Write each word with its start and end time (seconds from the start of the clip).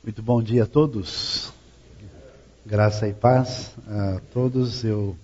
Muito 0.00 0.22
bom 0.22 0.40
dia 0.40 0.62
a 0.62 0.66
todos. 0.66 1.52
Graça 2.64 3.08
e 3.08 3.12
paz 3.12 3.72
a 3.88 4.20
todos. 4.32 4.84
Eu 4.84 5.18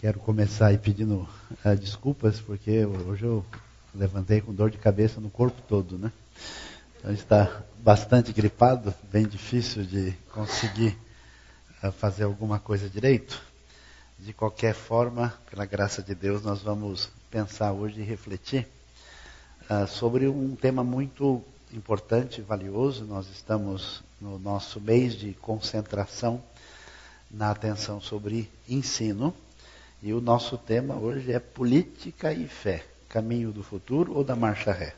quero 0.00 0.18
começar 0.18 0.66
aí 0.66 0.76
pedindo 0.76 1.28
uh, 1.64 1.76
desculpas, 1.76 2.40
porque 2.40 2.84
hoje 2.84 3.24
eu 3.24 3.44
levantei 3.94 4.40
com 4.40 4.52
dor 4.52 4.70
de 4.70 4.76
cabeça 4.76 5.20
no 5.20 5.30
corpo 5.30 5.62
todo, 5.68 5.96
né? 5.96 6.10
Então 6.98 7.12
está 7.12 7.62
bastante 7.78 8.32
gripado, 8.32 8.92
bem 9.10 9.24
difícil 9.24 9.84
de 9.84 10.12
conseguir 10.32 10.98
uh, 11.82 11.92
fazer 11.92 12.24
alguma 12.24 12.58
coisa 12.58 12.88
direito. 12.90 13.40
De 14.18 14.32
qualquer 14.32 14.74
forma, 14.74 15.32
pela 15.48 15.64
graça 15.64 16.02
de 16.02 16.14
Deus, 16.14 16.42
nós 16.42 16.60
vamos 16.60 17.08
pensar 17.30 17.72
hoje 17.72 18.00
e 18.00 18.04
refletir 18.04 18.66
uh, 19.70 19.86
sobre 19.86 20.26
um 20.26 20.56
tema 20.56 20.82
muito 20.82 21.42
importante 21.76 22.40
e 22.40 22.44
valioso. 22.44 23.04
Nós 23.04 23.28
estamos 23.28 24.02
no 24.20 24.38
nosso 24.38 24.80
mês 24.80 25.14
de 25.14 25.32
concentração 25.34 26.42
na 27.30 27.50
atenção 27.50 28.00
sobre 28.00 28.50
ensino. 28.68 29.34
E 30.02 30.12
o 30.12 30.20
nosso 30.20 30.56
tema 30.56 30.96
hoje 30.96 31.32
é 31.32 31.38
política 31.38 32.32
e 32.32 32.46
fé, 32.46 32.84
caminho 33.08 33.50
do 33.50 33.62
futuro 33.62 34.14
ou 34.14 34.22
da 34.22 34.36
marcha 34.36 34.72
ré. 34.72 34.94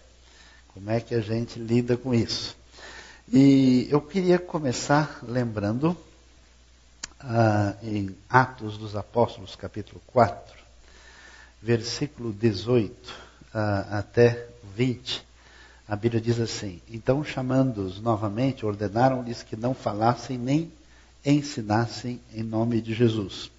Como 0.75 0.91
é 0.91 1.01
que 1.01 1.15
a 1.15 1.21
gente 1.21 1.59
lida 1.59 1.97
com 1.97 2.15
isso? 2.15 2.57
E 3.33 3.89
eu 3.91 4.01
queria 4.01 4.39
começar 4.39 5.21
lembrando 5.23 5.97
ah, 7.21 7.75
em 7.83 8.15
Atos 8.29 8.77
dos 8.77 8.95
Apóstolos, 8.95 9.57
capítulo 9.57 10.01
4, 10.09 10.57
versículo 11.63 12.33
18 12.33 13.15
ah, 13.55 13.99
até 13.99 14.47
20. 14.77 15.26
A 15.89 15.95
Bíblia 15.95 16.21
diz 16.21 16.41
assim: 16.41 16.81
Então, 16.91 17.23
chamando-os 17.23 18.01
novamente, 18.01 18.67
ordenaram-lhes 18.67 19.45
que 19.45 19.55
não 19.55 19.73
falassem 19.73 20.37
nem 20.37 20.71
ensinassem 21.25 22.21
em 22.35 22.43
nome 22.43 22.81
de 22.81 22.93
Jesus. 22.93 23.51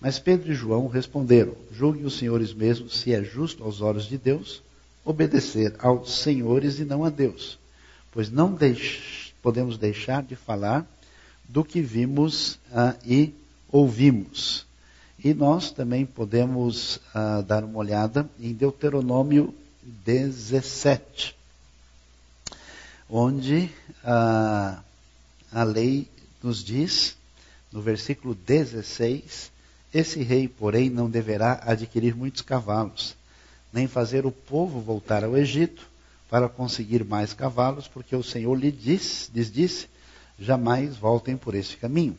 Mas 0.00 0.18
Pedro 0.18 0.50
e 0.50 0.54
João 0.54 0.88
responderam: 0.88 1.54
Julguem 1.70 2.06
os 2.06 2.16
senhores 2.16 2.54
mesmos 2.54 2.98
se 2.98 3.12
é 3.12 3.22
justo 3.22 3.64
aos 3.64 3.82
olhos 3.82 4.06
de 4.06 4.16
Deus 4.16 4.62
obedecer 5.04 5.74
aos 5.78 6.20
senhores 6.22 6.78
e 6.78 6.84
não 6.84 7.04
a 7.04 7.10
Deus, 7.10 7.58
pois 8.12 8.30
não 8.30 8.54
deix 8.54 9.34
podemos 9.42 9.76
deixar 9.76 10.22
de 10.22 10.36
falar 10.36 10.86
do 11.48 11.64
que 11.64 11.82
vimos 11.82 12.58
ah, 12.72 12.94
e 13.04 13.34
ouvimos. 13.70 14.64
E 15.22 15.34
nós 15.34 15.70
também 15.72 16.06
podemos 16.06 17.00
ah, 17.12 17.42
dar 17.42 17.64
uma 17.64 17.78
olhada 17.78 18.30
em 18.40 18.54
Deuteronômio 18.54 19.52
17 19.82 21.41
onde 23.14 23.70
a, 24.02 24.82
a 25.52 25.64
lei 25.64 26.08
nos 26.42 26.64
diz, 26.64 27.14
no 27.70 27.82
versículo 27.82 28.34
16, 28.34 29.52
esse 29.92 30.22
rei, 30.22 30.48
porém, 30.48 30.88
não 30.88 31.10
deverá 31.10 31.60
adquirir 31.62 32.16
muitos 32.16 32.40
cavalos, 32.40 33.14
nem 33.70 33.86
fazer 33.86 34.24
o 34.24 34.32
povo 34.32 34.80
voltar 34.80 35.24
ao 35.24 35.36
Egito 35.36 35.86
para 36.30 36.48
conseguir 36.48 37.04
mais 37.04 37.34
cavalos, 37.34 37.86
porque 37.86 38.16
o 38.16 38.22
Senhor 38.22 38.54
lhe 38.54 38.72
disse, 38.72 39.30
lhes 39.34 39.52
disse, 39.52 39.88
jamais 40.38 40.96
voltem 40.96 41.36
por 41.36 41.54
esse 41.54 41.76
caminho. 41.76 42.16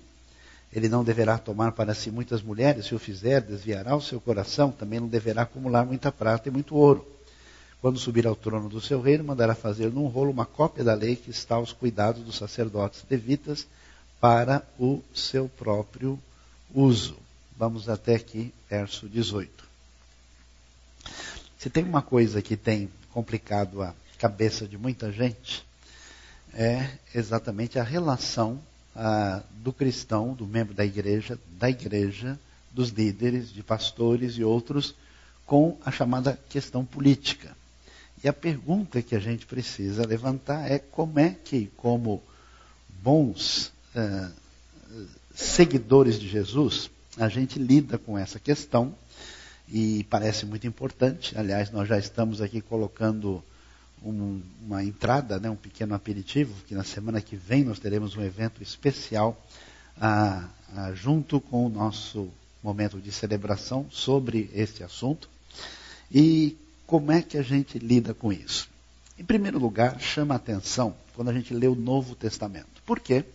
Ele 0.71 0.87
não 0.87 1.03
deverá 1.03 1.39
tomar 1.39 1.71
para 1.71 1.95
si 1.95 2.11
muitas 2.11 2.43
mulheres, 2.43 2.85
se 2.85 2.93
o 2.93 2.99
fizer, 2.99 3.41
desviará 3.41 3.95
o 3.95 4.01
seu 4.01 4.21
coração, 4.21 4.71
também 4.71 4.99
não 4.99 5.07
deverá 5.07 5.41
acumular 5.41 5.87
muita 5.87 6.11
prata 6.11 6.49
e 6.49 6.51
muito 6.51 6.75
ouro. 6.75 7.12
Quando 7.83 7.99
subir 7.99 8.25
ao 8.25 8.33
trono 8.33 8.69
do 8.69 8.79
seu 8.79 9.01
reino, 9.01 9.25
mandará 9.25 9.53
fazer 9.53 9.91
num 9.91 10.07
rolo 10.07 10.31
uma 10.31 10.45
cópia 10.45 10.85
da 10.85 10.93
lei 10.93 11.17
que 11.17 11.29
está 11.29 11.55
aos 11.55 11.73
cuidados 11.73 12.23
dos 12.23 12.37
sacerdotes 12.37 13.03
levitas 13.09 13.67
para 14.21 14.65
o 14.79 15.01
seu 15.13 15.49
próprio 15.49 16.17
uso. 16.73 17.17
Vamos 17.57 17.89
até 17.89 18.15
aqui, 18.15 18.53
verso 18.69 19.09
18. 19.09 19.67
Se 21.59 21.69
tem 21.69 21.83
uma 21.83 22.01
coisa 22.01 22.41
que 22.41 22.55
tem 22.55 22.89
complicado 23.11 23.81
a 23.81 23.93
cabeça 24.17 24.65
de 24.65 24.77
muita 24.77 25.11
gente, 25.11 25.65
é 26.53 26.89
exatamente 27.13 27.77
a 27.77 27.83
relação 27.83 28.61
do 29.55 29.73
cristão, 29.73 30.33
do 30.33 30.47
membro 30.47 30.73
da 30.73 30.85
igreja, 30.85 31.37
da 31.59 31.69
igreja, 31.69 32.39
dos 32.71 32.91
líderes, 32.91 33.51
de 33.51 33.61
pastores 33.61 34.37
e 34.37 34.43
outros, 34.45 34.95
com 35.45 35.77
a 35.85 35.91
chamada 35.91 36.39
questão 36.47 36.85
política. 36.85 37.53
E 38.23 38.27
a 38.29 38.33
pergunta 38.33 39.01
que 39.01 39.15
a 39.15 39.19
gente 39.19 39.45
precisa 39.45 40.07
levantar 40.07 40.71
é 40.71 40.79
como 40.79 41.19
é 41.19 41.35
que, 41.43 41.69
como 41.75 42.23
bons 43.01 43.73
uh, 43.95 44.31
seguidores 45.35 46.17
de 46.17 46.29
Jesus, 46.29 46.89
a 47.17 47.27
gente 47.27 47.59
lida 47.59 47.97
com 47.97 48.17
essa 48.17 48.39
questão 48.39 48.95
e 49.67 50.05
parece 50.09 50.45
muito 50.45 50.65
importante. 50.65 51.37
Aliás, 51.37 51.69
nós 51.69 51.87
já 51.87 51.99
estamos 51.99 52.41
aqui 52.41 52.61
colocando 52.61 53.43
um, 54.01 54.41
uma 54.65 54.83
entrada, 54.83 55.37
né, 55.37 55.49
um 55.49 55.55
pequeno 55.55 55.93
aperitivo, 55.93 56.53
que 56.65 56.73
na 56.73 56.83
semana 56.83 57.19
que 57.19 57.35
vem 57.35 57.65
nós 57.65 57.79
teremos 57.79 58.15
um 58.15 58.23
evento 58.23 58.63
especial 58.63 59.37
junto 60.95 61.39
com 61.39 61.65
o 61.65 61.69
nosso 61.69 62.29
momento 62.63 62.99
de 62.99 63.11
celebração 63.11 63.85
sobre 63.91 64.49
este 64.53 64.83
assunto. 64.83 65.29
E 66.11 66.57
como 66.93 67.11
é 67.11 67.23
que 67.23 67.39
a 67.39 67.41
gente 67.41 67.79
lida 67.79 68.13
com 68.13 68.31
isso? 68.31 68.69
Em 69.17 69.23
primeiro 69.23 69.57
lugar, 69.57 69.99
chama 69.99 70.35
a 70.35 70.37
atenção 70.37 70.95
quando 71.15 71.29
a 71.29 71.33
gente 71.33 71.51
lê 71.51 71.65
o 71.65 71.73
Novo 71.73 72.13
Testamento. 72.13 72.83
Por 72.85 72.99
quê? 72.99 73.25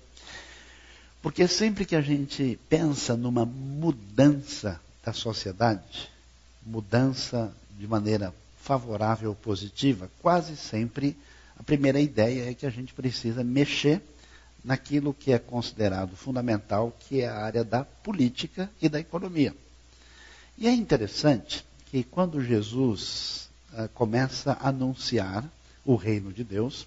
Porque 1.21 1.49
sempre 1.49 1.85
que 1.85 1.97
a 1.97 2.01
gente 2.01 2.57
pensa 2.69 3.17
numa 3.17 3.45
mudança 3.45 4.81
da 5.05 5.13
sociedade, 5.13 6.09
mudança 6.65 7.53
de 7.77 7.85
maneira 7.89 8.33
favorável 8.63 9.31
ou 9.31 9.35
positiva, 9.35 10.09
quase 10.23 10.57
sempre 10.57 11.17
a 11.59 11.63
primeira 11.65 12.01
ideia 12.01 12.49
é 12.49 12.55
que 12.55 12.65
a 12.65 12.71
gente 12.71 12.95
precisa 12.95 13.43
mexer 13.43 14.01
naquilo 14.63 15.13
que 15.13 15.33
é 15.33 15.39
considerado 15.41 16.15
fundamental, 16.15 16.97
que 17.01 17.23
é 17.23 17.27
a 17.27 17.39
área 17.39 17.65
da 17.65 17.85
política 17.85 18.71
e 18.81 18.89
da 18.89 19.01
economia. 19.01 19.53
E 20.57 20.69
é 20.69 20.73
interessante 20.73 21.67
que 21.87 22.05
quando 22.05 22.41
Jesus 22.41 23.48
uh, 23.73 23.89
começa 23.95 24.53
a 24.53 24.69
anunciar 24.69 25.45
o 25.85 25.95
reino 25.97 26.33
de 26.33 26.45
Deus, 26.45 26.87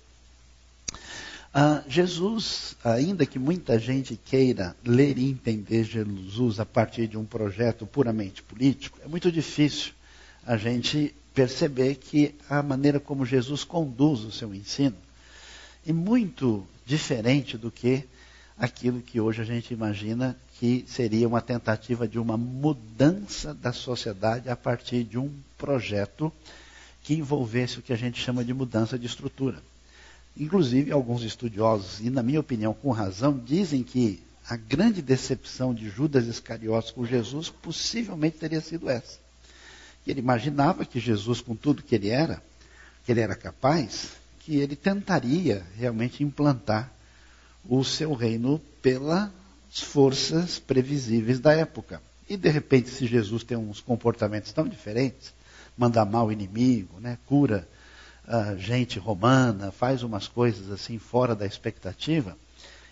uh, 1.53 1.88
Jesus, 1.88 2.75
ainda 2.84 3.25
que 3.25 3.40
muita 3.40 3.80
gente 3.80 4.16
queira 4.16 4.75
ler 4.86 5.18
e 5.18 5.30
entender 5.30 5.84
Jesus 5.84 6.59
a 6.59 6.66
partir 6.66 7.08
de 7.08 7.18
um 7.18 7.25
projeto 7.25 7.86
puramente 7.86 8.44
político, 8.44 9.00
é 9.03 9.08
muito 9.08 9.31
difícil 9.31 9.94
a 10.46 10.58
gente 10.58 11.14
perceber 11.34 11.96
que 11.96 12.36
a 12.50 12.62
maneira 12.62 13.00
como 13.00 13.25
Jesus 13.25 13.63
conduz 13.63 14.22
o 14.22 14.31
seu 14.31 14.53
ensino 14.53 14.98
é 15.88 15.94
muito 15.94 16.66
diferente 16.86 17.58
do 17.58 17.72
que 17.72 18.03
aquilo 18.58 19.02
que 19.02 19.19
hoje 19.19 19.42
a 19.42 19.46
gente 19.46 19.74
imagina 19.74 20.38
que 20.59 20.86
seria 20.88 21.28
uma 21.28 21.42
tentativa 21.42 22.08
de 22.08 22.19
uma 22.19 22.38
mudança 22.38 23.53
da 23.53 23.74
sociedade 23.74 24.50
a 24.50 24.56
partir 24.56 25.03
de 25.03 25.18
um 25.18 25.31
projeto 25.58 26.31
que 27.03 27.13
envolvesse 27.13 27.79
o 27.79 27.81
que 27.81 27.94
a 27.94 27.97
gente 27.97 28.22
chama 28.22 28.44
de 28.44 28.53
mudança 28.53 28.97
de 28.97 29.06
estrutura. 29.06 29.62
Inclusive, 30.38 30.91
alguns 30.91 31.23
estudiosos, 31.23 32.00
e 32.00 32.09
na 32.09 32.23
minha 32.23 32.39
opinião 32.39 32.73
com 32.73 32.91
razão, 32.91 33.38
dizem 33.38 33.84
que 33.84 34.22
a 34.47 34.56
grande 34.56 35.01
decepção 35.01 35.73
de 35.73 35.89
Judas 35.89 36.25
Iscariotes 36.25 36.91
com 36.91 37.06
Jesus 37.06 37.50
possivelmente 37.50 38.38
teria 38.38 38.62
sido 38.62 38.89
essa. 38.89 39.19
Ele 40.06 40.19
imaginava 40.19 40.85
que 40.85 41.00
Jesus, 41.00 41.41
com 41.41 41.56
tudo 41.56 41.84
que 41.84 41.95
ele 41.95 42.09
era, 42.09 42.41
que 43.06 43.12
ele 43.12 43.22
era 43.22 43.35
capaz, 43.35 44.13
que 44.39 44.57
ele 44.57 44.75
tentaria 44.75 45.66
realmente 45.78 46.23
implantar 46.23 46.91
o 47.68 47.83
seu 47.83 48.13
reino 48.13 48.59
pelas 48.81 49.30
forças 49.71 50.57
previsíveis 50.57 51.39
da 51.39 51.54
época. 51.54 52.01
E 52.27 52.36
de 52.36 52.50
repente, 52.50 52.89
se 52.89 53.06
Jesus 53.06 53.44
tem 53.44 53.57
uns 53.57 53.80
comportamentos 53.80 54.51
tão 54.51 54.68
diferentes, 54.68 55.33
manda 55.77 56.03
mal 56.06 56.27
o 56.27 56.31
inimigo, 56.31 57.00
né, 57.00 57.18
cura 57.25 57.68
gente 58.57 59.00
romana, 59.00 59.71
faz 59.71 60.03
umas 60.03 60.27
coisas 60.27 60.71
assim 60.71 60.97
fora 60.97 61.35
da 61.35 61.45
expectativa, 61.45 62.38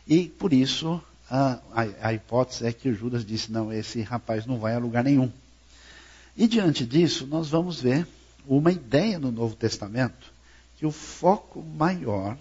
e 0.08 0.28
por 0.28 0.52
isso 0.52 1.02
a, 1.30 1.60
a 2.02 2.14
hipótese 2.14 2.66
é 2.66 2.74
que 2.74 2.90
o 2.90 2.96
Judas 2.96 3.24
disse: 3.24 3.52
não, 3.52 3.72
esse 3.72 4.02
rapaz 4.02 4.46
não 4.46 4.58
vai 4.58 4.74
a 4.74 4.80
lugar 4.80 5.04
nenhum. 5.04 5.32
E 6.36 6.48
diante 6.48 6.86
disso, 6.86 7.28
nós 7.28 7.50
vamos 7.50 7.80
ver 7.80 8.08
uma 8.48 8.72
ideia 8.72 9.20
no 9.20 9.32
Novo 9.32 9.56
Testamento 9.56 10.34
que 10.78 10.86
o 10.86 10.92
foco 10.92 11.62
maior 11.62 12.38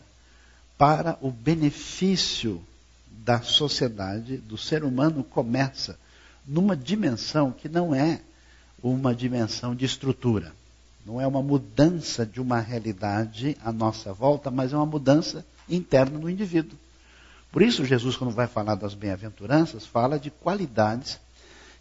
para 0.79 1.19
o 1.21 1.31
benefício 1.31 2.65
da 3.11 3.43
sociedade, 3.43 4.39
do 4.39 4.57
ser 4.57 4.85
humano, 4.85 5.23
começa 5.25 5.99
numa 6.47 6.77
dimensão 6.77 7.51
que 7.53 7.69
não 7.69 7.95
é 7.95 8.21
uma 8.83 9.15
dimensão 9.15 9.75
de 9.75 9.85
estrutura. 9.85 10.53
Não 11.05 11.21
é 11.21 11.27
uma 11.27 11.43
mudança 11.43 12.25
de 12.27 12.41
uma 12.41 12.61
realidade 12.61 13.57
à 13.65 13.73
nossa 13.73 14.13
volta, 14.13 14.51
mas 14.51 14.73
é 14.73 14.77
uma 14.77 14.87
mudança 14.87 15.45
interna 15.69 16.19
no 16.19 16.29
indivíduo. 16.29 16.79
Por 17.51 17.63
isso, 17.63 17.85
Jesus, 17.85 18.17
quando 18.17 18.35
vai 18.35 18.47
falar 18.47 18.75
das 18.75 18.95
bem-aventuranças, 18.95 19.87
fala 19.87 20.19
de 20.19 20.31
qualidades 20.31 21.19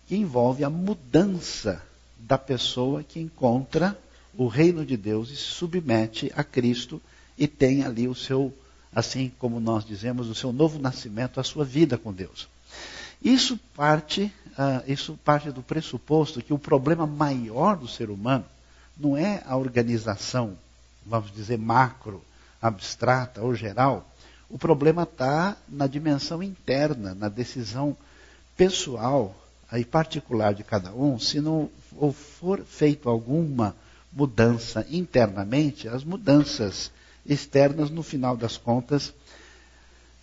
que 0.07 0.15
envolvem 0.15 0.65
a 0.65 0.69
mudança 0.69 1.81
da 2.17 2.37
pessoa 2.37 3.03
que 3.03 3.19
encontra 3.19 3.97
o 4.37 4.47
reino 4.47 4.85
de 4.85 4.95
Deus 4.95 5.29
e 5.29 5.35
se 5.35 5.43
submete 5.43 6.31
a 6.35 6.43
Cristo 6.43 7.01
e 7.37 7.47
tem 7.47 7.83
ali 7.83 8.07
o 8.07 8.15
seu, 8.15 8.53
assim 8.93 9.31
como 9.37 9.59
nós 9.59 9.85
dizemos, 9.85 10.29
o 10.29 10.35
seu 10.35 10.53
novo 10.53 10.79
nascimento, 10.79 11.39
a 11.39 11.43
sua 11.43 11.65
vida 11.65 11.97
com 11.97 12.13
Deus. 12.13 12.47
Isso 13.21 13.59
parte, 13.75 14.31
uh, 14.57 14.91
isso 14.91 15.17
parte 15.23 15.51
do 15.51 15.61
pressuposto 15.61 16.41
que 16.41 16.53
o 16.53 16.59
problema 16.59 17.05
maior 17.05 17.77
do 17.77 17.87
ser 17.87 18.09
humano 18.09 18.45
não 18.97 19.15
é 19.15 19.43
a 19.45 19.55
organização, 19.55 20.57
vamos 21.05 21.31
dizer, 21.31 21.57
macro, 21.57 22.21
abstrata 22.61 23.41
ou 23.41 23.53
geral, 23.53 24.09
o 24.49 24.57
problema 24.57 25.03
está 25.03 25.55
na 25.67 25.87
dimensão 25.87 26.41
interna, 26.41 27.13
na 27.13 27.29
decisão 27.29 27.95
pessoal 28.55 29.35
e 29.73 29.83
particular 29.83 30.53
de 30.53 30.63
cada 30.63 30.91
um. 30.93 31.19
Se 31.19 31.39
não 31.41 31.69
for 32.39 32.61
feito 32.63 33.09
alguma 33.09 33.75
mudança 34.11 34.85
internamente, 34.89 35.87
as 35.87 36.03
mudanças 36.03 36.91
externas, 37.25 37.89
no 37.89 38.01
final 38.01 38.37
das 38.37 38.57
contas, 38.57 39.13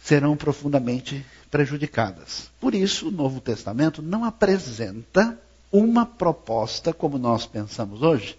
serão 0.05 0.37
profundamente 0.37 1.25
prejudicadas. 1.51 2.51
Por 2.61 2.75
isso, 2.75 3.09
o 3.09 3.11
Novo 3.11 3.41
Testamento 3.41 4.03
não 4.03 4.23
apresenta 4.23 5.39
uma 5.73 6.05
proposta, 6.05 6.93
como 6.93 7.17
nós 7.17 7.47
pensamos 7.47 8.03
hoje, 8.03 8.39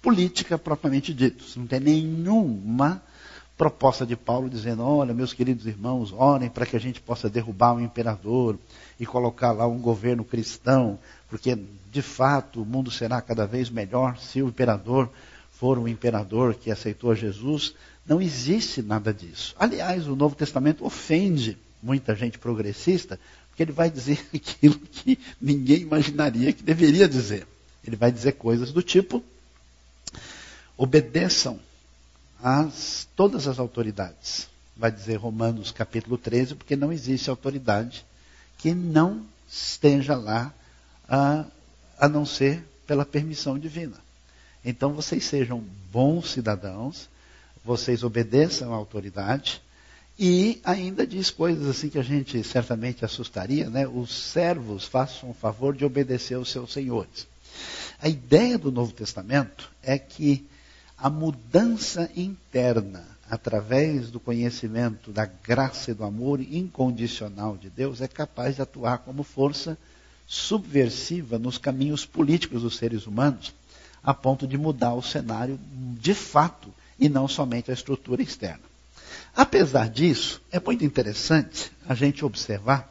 política 0.00 0.56
propriamente 0.56 1.12
dita. 1.12 1.44
Não 1.56 1.66
tem 1.66 1.78
nenhuma 1.78 3.02
proposta 3.56 4.06
de 4.06 4.16
Paulo 4.16 4.48
dizendo: 4.48 4.82
olha, 4.82 5.12
meus 5.12 5.34
queridos 5.34 5.66
irmãos, 5.66 6.10
orem 6.10 6.48
para 6.48 6.64
que 6.64 6.74
a 6.74 6.80
gente 6.80 7.02
possa 7.02 7.28
derrubar 7.28 7.74
o 7.74 7.80
imperador 7.82 8.58
e 8.98 9.04
colocar 9.04 9.52
lá 9.52 9.66
um 9.66 9.78
governo 9.78 10.24
cristão, 10.24 10.98
porque 11.28 11.58
de 11.92 12.00
fato 12.02 12.62
o 12.62 12.66
mundo 12.66 12.90
será 12.90 13.20
cada 13.20 13.46
vez 13.46 13.68
melhor 13.68 14.16
se 14.16 14.40
o 14.40 14.48
imperador 14.48 15.10
for 15.52 15.78
um 15.78 15.86
imperador 15.86 16.54
que 16.54 16.70
aceitou 16.70 17.14
Jesus. 17.14 17.74
Não 18.06 18.20
existe 18.20 18.82
nada 18.82 19.12
disso. 19.12 19.54
Aliás, 19.58 20.06
o 20.06 20.14
Novo 20.16 20.34
Testamento 20.34 20.84
ofende 20.84 21.56
muita 21.82 22.14
gente 22.14 22.38
progressista, 22.38 23.18
porque 23.48 23.62
ele 23.62 23.72
vai 23.72 23.90
dizer 23.90 24.24
aquilo 24.34 24.78
que 24.78 25.18
ninguém 25.40 25.82
imaginaria 25.82 26.52
que 26.52 26.62
deveria 26.62 27.08
dizer. 27.08 27.46
Ele 27.86 27.96
vai 27.96 28.10
dizer 28.10 28.32
coisas 28.32 28.72
do 28.72 28.82
tipo: 28.82 29.22
obedeçam 30.76 31.58
as, 32.42 33.08
todas 33.16 33.46
as 33.46 33.58
autoridades. 33.58 34.48
Vai 34.76 34.90
dizer 34.90 35.16
Romanos 35.16 35.70
capítulo 35.70 36.18
13, 36.18 36.56
porque 36.56 36.74
não 36.74 36.92
existe 36.92 37.30
autoridade 37.30 38.04
que 38.58 38.74
não 38.74 39.24
esteja 39.48 40.16
lá 40.16 40.52
a, 41.08 41.44
a 41.98 42.08
não 42.08 42.26
ser 42.26 42.64
pela 42.86 43.04
permissão 43.04 43.58
divina. 43.58 43.96
Então 44.64 44.92
vocês 44.92 45.24
sejam 45.24 45.62
bons 45.92 46.32
cidadãos, 46.32 47.08
vocês 47.64 48.04
obedeçam 48.04 48.72
à 48.72 48.76
autoridade, 48.76 49.62
e 50.18 50.60
ainda 50.62 51.06
diz 51.06 51.30
coisas 51.30 51.66
assim 51.66 51.88
que 51.88 51.98
a 51.98 52.02
gente 52.02 52.42
certamente 52.44 53.04
assustaria, 53.04 53.68
né? 53.68 53.86
Os 53.86 54.14
servos 54.14 54.84
façam 54.84 55.30
o 55.30 55.34
favor 55.34 55.74
de 55.74 55.84
obedecer 55.84 56.34
aos 56.34 56.50
seus 56.50 56.72
senhores. 56.72 57.26
A 58.00 58.08
ideia 58.08 58.56
do 58.56 58.70
Novo 58.70 58.92
Testamento 58.92 59.70
é 59.82 59.98
que 59.98 60.46
a 60.96 61.10
mudança 61.10 62.08
interna, 62.14 63.04
através 63.28 64.10
do 64.10 64.20
conhecimento 64.20 65.10
da 65.10 65.24
graça 65.24 65.90
e 65.90 65.94
do 65.94 66.04
amor 66.04 66.40
incondicional 66.40 67.56
de 67.56 67.68
Deus, 67.68 68.00
é 68.00 68.06
capaz 68.06 68.56
de 68.56 68.62
atuar 68.62 68.98
como 68.98 69.24
força 69.24 69.76
subversiva 70.26 71.38
nos 71.38 71.58
caminhos 71.58 72.06
políticos 72.06 72.62
dos 72.62 72.76
seres 72.76 73.06
humanos, 73.06 73.52
a 74.02 74.14
ponto 74.14 74.46
de 74.46 74.56
mudar 74.56 74.94
o 74.94 75.02
cenário 75.02 75.58
de 75.98 76.14
fato 76.14 76.72
e 76.98 77.08
não 77.08 77.26
somente 77.28 77.70
a 77.70 77.74
estrutura 77.74 78.22
externa. 78.22 78.62
Apesar 79.36 79.88
disso, 79.88 80.40
é 80.50 80.60
muito 80.60 80.84
interessante 80.84 81.72
a 81.88 81.94
gente 81.94 82.24
observar 82.24 82.88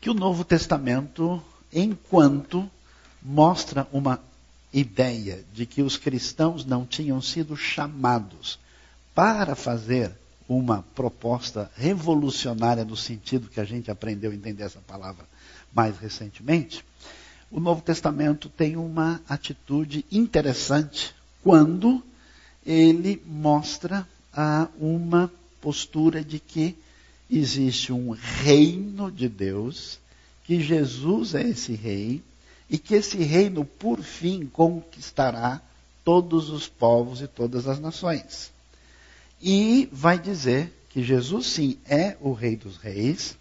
que 0.00 0.10
o 0.10 0.14
Novo 0.14 0.44
Testamento, 0.44 1.42
enquanto 1.72 2.70
mostra 3.22 3.86
uma 3.92 4.20
ideia 4.72 5.44
de 5.52 5.66
que 5.66 5.82
os 5.82 5.96
cristãos 5.96 6.64
não 6.64 6.86
tinham 6.86 7.20
sido 7.20 7.56
chamados 7.56 8.58
para 9.14 9.54
fazer 9.54 10.12
uma 10.48 10.84
proposta 10.94 11.70
revolucionária 11.76 12.84
no 12.84 12.96
sentido 12.96 13.48
que 13.48 13.60
a 13.60 13.64
gente 13.64 13.90
aprendeu 13.90 14.30
a 14.30 14.34
entender 14.34 14.64
essa 14.64 14.80
palavra 14.80 15.24
mais 15.72 15.96
recentemente, 15.98 16.84
o 17.50 17.60
Novo 17.60 17.82
Testamento 17.82 18.48
tem 18.48 18.76
uma 18.76 19.20
atitude 19.28 20.04
interessante 20.10 21.14
quando 21.42 22.02
ele 22.70 23.20
mostra 23.26 24.06
ah, 24.32 24.68
uma 24.78 25.30
postura 25.60 26.22
de 26.22 26.38
que 26.38 26.76
existe 27.28 27.92
um 27.92 28.10
reino 28.10 29.10
de 29.10 29.28
Deus, 29.28 29.98
que 30.44 30.60
Jesus 30.60 31.34
é 31.34 31.42
esse 31.48 31.72
rei, 31.74 32.22
e 32.68 32.78
que 32.78 32.94
esse 32.94 33.18
reino, 33.18 33.64
por 33.64 34.00
fim, 34.00 34.46
conquistará 34.46 35.60
todos 36.04 36.48
os 36.48 36.68
povos 36.68 37.20
e 37.20 37.26
todas 37.26 37.66
as 37.66 37.80
nações. 37.80 38.52
E 39.42 39.88
vai 39.90 40.16
dizer 40.16 40.72
que 40.90 41.02
Jesus, 41.02 41.46
sim, 41.46 41.76
é 41.88 42.16
o 42.20 42.32
Rei 42.32 42.54
dos 42.54 42.76
Reis. 42.76 43.36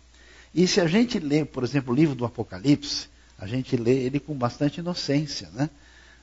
E 0.56 0.68
se 0.68 0.82
a 0.82 0.88
gente 0.88 1.20
lê, 1.20 1.46
por 1.46 1.64
exemplo, 1.64 1.94
o 1.94 1.96
livro 1.96 2.16
do 2.16 2.26
Apocalipse, 2.26 3.08
a 3.38 3.46
gente 3.46 3.78
lê 3.78 4.06
ele 4.06 4.20
com 4.20 4.34
bastante 4.34 4.80
inocência, 4.80 5.50
né? 5.54 5.70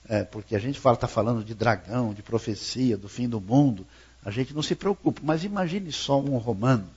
É, 0.09 0.23
porque 0.23 0.55
a 0.55 0.59
gente 0.59 0.77
está 0.79 1.09
falando 1.09 1.45
de 1.45 1.55
dragão, 1.55 2.15
de 2.15 2.23
profecia, 2.23 2.97
do 2.97 3.09
fim 3.09 3.29
do 3.29 3.41
mundo. 3.41 3.87
A 4.25 4.31
gente 4.31 4.55
não 4.55 4.63
se 4.63 4.75
preocupa. 4.75 5.21
Mas 5.25 5.45
imagine 5.45 5.91
só 5.91 6.21
um 6.21 6.37
romano, 6.37 6.89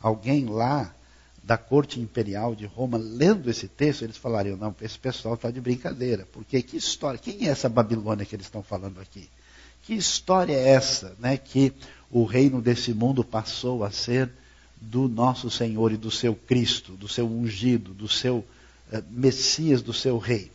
alguém 0.00 0.46
lá 0.46 0.94
da 1.42 1.58
corte 1.58 2.00
imperial 2.00 2.54
de 2.54 2.64
Roma, 2.64 2.96
lendo 2.96 3.50
esse 3.50 3.68
texto, 3.68 4.02
eles 4.02 4.16
falariam, 4.16 4.56
não, 4.56 4.74
esse 4.80 4.98
pessoal 4.98 5.34
está 5.34 5.50
de 5.50 5.60
brincadeira. 5.60 6.26
Porque 6.32 6.62
que 6.62 6.76
história, 6.76 7.18
quem 7.18 7.46
é 7.46 7.50
essa 7.50 7.68
Babilônia 7.68 8.24
que 8.24 8.34
eles 8.34 8.46
estão 8.46 8.62
falando 8.62 8.98
aqui? 9.00 9.28
Que 9.82 9.94
história 9.94 10.54
é 10.54 10.70
essa, 10.70 11.14
né, 11.18 11.36
que 11.36 11.70
o 12.10 12.24
reino 12.24 12.62
desse 12.62 12.94
mundo 12.94 13.22
passou 13.22 13.84
a 13.84 13.90
ser 13.90 14.30
do 14.80 15.06
nosso 15.06 15.50
Senhor 15.50 15.92
e 15.92 15.98
do 15.98 16.10
seu 16.10 16.34
Cristo, 16.34 16.92
do 16.92 17.08
seu 17.08 17.26
ungido, 17.26 17.92
do 17.92 18.08
seu 18.08 18.42
eh, 18.90 19.02
Messias, 19.10 19.82
do 19.82 19.92
seu 19.92 20.16
rei? 20.16 20.50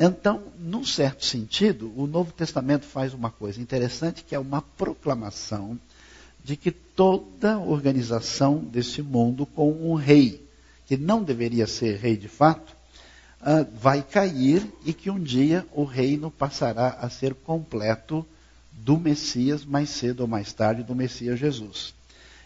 Então, 0.00 0.44
num 0.60 0.84
certo 0.84 1.24
sentido, 1.24 1.92
o 1.96 2.06
Novo 2.06 2.32
Testamento 2.32 2.86
faz 2.86 3.12
uma 3.12 3.30
coisa 3.30 3.60
interessante, 3.60 4.22
que 4.22 4.34
é 4.34 4.38
uma 4.38 4.62
proclamação 4.62 5.76
de 6.44 6.56
que 6.56 6.70
toda 6.70 7.58
organização 7.58 8.58
desse 8.58 9.02
mundo 9.02 9.44
com 9.44 9.72
um 9.72 9.94
rei, 9.94 10.46
que 10.86 10.96
não 10.96 11.22
deveria 11.22 11.66
ser 11.66 11.96
rei 11.96 12.16
de 12.16 12.28
fato, 12.28 12.76
uh, 13.40 13.66
vai 13.74 14.00
cair 14.00 14.64
e 14.86 14.92
que 14.92 15.10
um 15.10 15.20
dia 15.20 15.66
o 15.72 15.82
reino 15.82 16.30
passará 16.30 16.90
a 17.00 17.10
ser 17.10 17.34
completo 17.34 18.24
do 18.72 18.96
Messias, 18.96 19.64
mais 19.64 19.90
cedo 19.90 20.20
ou 20.20 20.28
mais 20.28 20.52
tarde, 20.52 20.84
do 20.84 20.94
Messias 20.94 21.40
Jesus. 21.40 21.92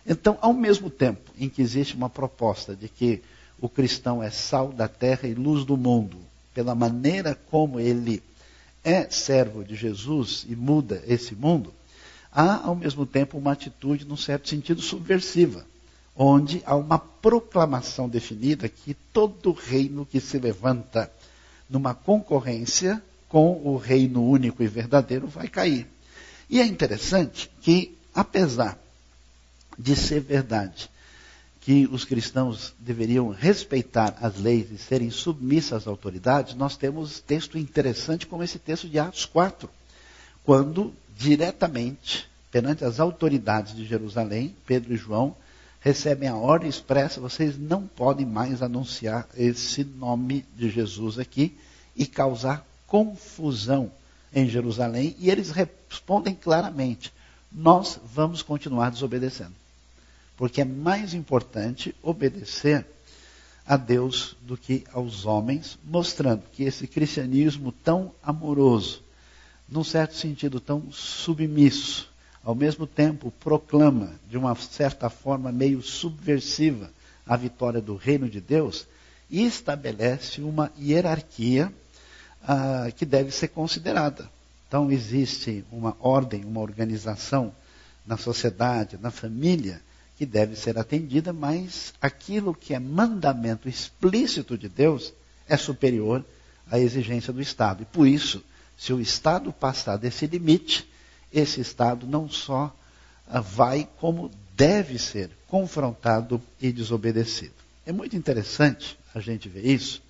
Então, 0.07 0.39
ao 0.41 0.55
mesmo 0.55 0.89
tempo 0.89 1.31
em 1.39 1.51
que 1.51 1.61
existe 1.61 1.95
uma 1.95 2.09
proposta 2.09 2.75
de 2.75 2.89
que 2.89 3.23
o 3.61 3.69
cristão 3.69 4.23
é 4.23 4.31
sal 4.31 4.73
da 4.73 4.89
terra 4.89 5.29
e 5.29 5.35
luz 5.35 5.65
do 5.65 5.77
mundo, 5.77 6.32
pela 6.55 6.75
maneira 6.75 7.35
como 7.51 7.81
ele 7.81 8.23
é 8.85 9.09
servo 9.11 9.65
de 9.65 9.75
Jesus 9.75 10.45
e 10.49 10.57
muda 10.57 11.03
esse 11.07 11.35
mundo, 11.35 11.73
há, 12.33 12.67
ao 12.67 12.75
mesmo 12.75 13.07
tempo, 13.07 13.39
uma 13.39 13.53
atitude, 13.53 14.05
num 14.05 14.17
certo 14.17 14.49
sentido, 14.49 14.83
subversiva, 14.83 15.65
onde 16.17 16.63
há 16.67 16.75
uma 16.77 16.99
proclamação 16.99 18.09
definida 18.09 18.69
que 18.69 18.95
todo 18.95 19.53
reino 19.53 20.05
que 20.05 20.21
se 20.21 20.39
levanta 20.39 21.11
numa 21.71 21.95
concorrência 21.95 23.03
com 23.29 23.63
o 23.65 23.77
reino 23.77 24.29
único 24.29 24.63
e 24.63 24.67
verdadeiro 24.67 25.27
vai 25.27 25.49
cair. 25.49 25.87
E 26.51 26.61
é 26.61 26.67
interessante 26.67 27.51
que, 27.63 27.97
apesar 28.15 28.79
de 29.79 29.97
ser 29.97 30.21
verdade 30.21 30.91
que 31.62 31.88
os 31.90 32.04
cristãos 32.04 32.75
deveriam 32.78 33.31
respeitar 33.31 34.16
as 34.21 34.38
leis 34.38 34.71
e 34.71 34.76
serem 34.76 35.11
submissos 35.11 35.73
às 35.73 35.87
autoridades, 35.87 36.54
nós 36.54 36.76
temos 36.76 37.21
texto 37.21 37.57
interessante 37.57 38.26
como 38.26 38.42
esse 38.42 38.59
texto 38.59 38.88
de 38.88 38.99
Atos 38.99 39.25
4, 39.25 39.71
quando 40.45 40.92
diretamente 41.16 42.28
perante 42.50 42.85
as 42.85 42.99
autoridades 42.99 43.75
de 43.75 43.87
Jerusalém, 43.87 44.54
Pedro 44.66 44.92
e 44.92 44.97
João 44.97 45.37
recebem 45.81 46.28
a 46.28 46.37
ordem 46.37 46.69
expressa: 46.69 47.21
vocês 47.21 47.57
não 47.57 47.87
podem 47.87 48.26
mais 48.26 48.61
anunciar 48.61 49.28
esse 49.37 49.85
nome 49.85 50.45
de 50.57 50.69
Jesus 50.69 51.19
aqui 51.19 51.57
e 51.97 52.07
causar 52.07 52.66
confusão 52.88 53.90
em 54.35 54.49
Jerusalém. 54.49 55.14
E 55.19 55.31
eles 55.31 55.50
respondem 55.50 56.35
claramente: 56.35 57.12
nós 57.52 58.00
vamos 58.04 58.42
continuar 58.42 58.90
desobedecendo. 58.90 59.62
Porque 60.37 60.61
é 60.61 60.65
mais 60.65 61.15
importante 61.15 61.95
obedecer 62.03 62.87
a 63.67 63.77
Deus 63.77 64.37
do 64.43 64.57
que 64.57 64.85
aos 64.93 65.25
homens, 65.25 65.79
mostrando 65.85 66.43
que 66.53 66.65
esse 66.65 66.87
cristianismo 66.87 67.71
tão 67.71 68.12
amoroso, 68.23 69.03
num 69.69 69.85
certo 69.85 70.15
sentido 70.17 70.61
tão 70.61 70.91
submisso, 70.91 72.11
ao 72.45 72.55
mesmo 72.55 72.87
tempo 72.87 73.33
proclama 73.39 74.15
de 74.29 74.37
uma 74.37 74.55
certa 74.57 75.09
forma 75.09 75.53
meio 75.53 75.81
subversiva 75.81 76.91
a 77.27 77.37
vitória 77.37 77.81
do 77.81 77.95
reino 77.95 78.29
de 78.29 78.41
Deus 78.41 78.87
e 79.31 79.45
estabelece 79.45 80.43
uma 80.43 80.73
hierarquia 80.79 81.73
ah, 82.43 82.89
que 82.95 83.07
deve 83.07 83.31
ser 83.31 83.49
considerada. 83.49 84.29
Então 84.67 84.91
existe 84.91 85.65
uma 85.71 85.97
ordem, 86.01 86.45
uma 86.45 86.61
organização 86.61 87.55
na 88.05 88.17
sociedade, 88.17 88.99
na 89.01 89.11
família, 89.11 89.81
que 90.23 90.26
deve 90.26 90.55
ser 90.55 90.79
atendida, 90.79 91.33
mas 91.33 91.93
aquilo 92.00 92.55
que 92.55 92.73
é 92.73 92.79
mandamento 92.79 93.69
explícito 93.69 94.57
de 94.57 94.69
Deus 94.69 95.12
é 95.49 95.57
superior 95.57 96.25
à 96.71 96.79
exigência 96.79 97.33
do 97.33 97.43
Estado. 97.43 97.83
E 97.83 97.87
por 97.87 98.07
isso, 98.07 98.41
se 98.79 98.93
o 98.93 99.00
Estado 99.00 99.52
passar 99.52 99.97
desse 99.97 100.29
limite, 100.29 100.88
esse 101.33 101.61
Estado 101.61 102.07
não 102.07 102.29
só 102.29 102.73
ah, 103.26 103.41
vai, 103.41 103.88
como 103.99 104.31
deve 104.57 104.97
ser 104.97 105.29
confrontado 105.49 106.41
e 106.61 106.71
desobedecido. 106.71 107.55
É 107.85 107.91
muito 107.91 108.14
interessante 108.14 108.97
a 109.12 109.19
gente 109.19 109.49
ver 109.49 109.67
isso, 109.67 110.00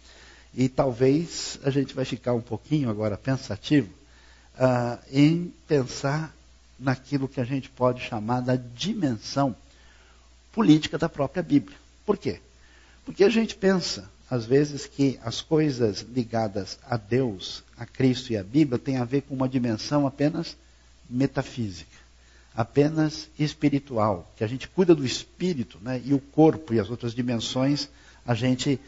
e 0.52 0.68
talvez 0.68 1.58
a 1.64 1.70
gente 1.70 1.94
vai 1.94 2.04
ficar 2.04 2.34
um 2.34 2.42
pouquinho 2.42 2.90
agora 2.90 3.16
pensativo 3.16 3.88
uh, 4.58 4.98
em 5.10 5.54
pensar 5.66 6.36
naquilo 6.78 7.26
que 7.26 7.40
a 7.40 7.44
gente 7.44 7.70
pode 7.70 8.02
chamar 8.02 8.42
da 8.42 8.56
dimensão 8.56 9.56
política 10.52 10.98
da 10.98 11.08
própria 11.08 11.42
Bíblia. 11.42 11.76
Por 12.04 12.16
quê? 12.16 12.40
Porque 13.04 13.24
a 13.24 13.28
gente 13.28 13.54
pensa, 13.54 14.08
às 14.30 14.44
vezes, 14.44 14.86
que 14.86 15.18
as 15.24 15.40
coisas 15.40 16.00
ligadas 16.00 16.78
a 16.88 16.96
Deus, 16.96 17.64
a 17.76 17.84
Cristo 17.84 18.32
e 18.32 18.36
a 18.36 18.44
Bíblia 18.44 18.78
têm 18.78 18.98
a 18.98 19.04
ver 19.04 19.22
com 19.22 19.34
uma 19.34 19.48
dimensão 19.48 20.06
apenas 20.06 20.56
metafísica, 21.08 21.96
apenas 22.54 23.28
espiritual, 23.38 24.32
que 24.36 24.44
a 24.44 24.46
gente 24.46 24.68
cuida 24.68 24.94
do 24.94 25.04
espírito, 25.04 25.78
né, 25.82 26.00
e 26.04 26.14
o 26.14 26.18
corpo 26.20 26.72
e 26.72 26.80
as 26.80 26.90
outras 26.90 27.14
dimensões 27.14 27.88
a 28.24 28.34
gente 28.34 28.78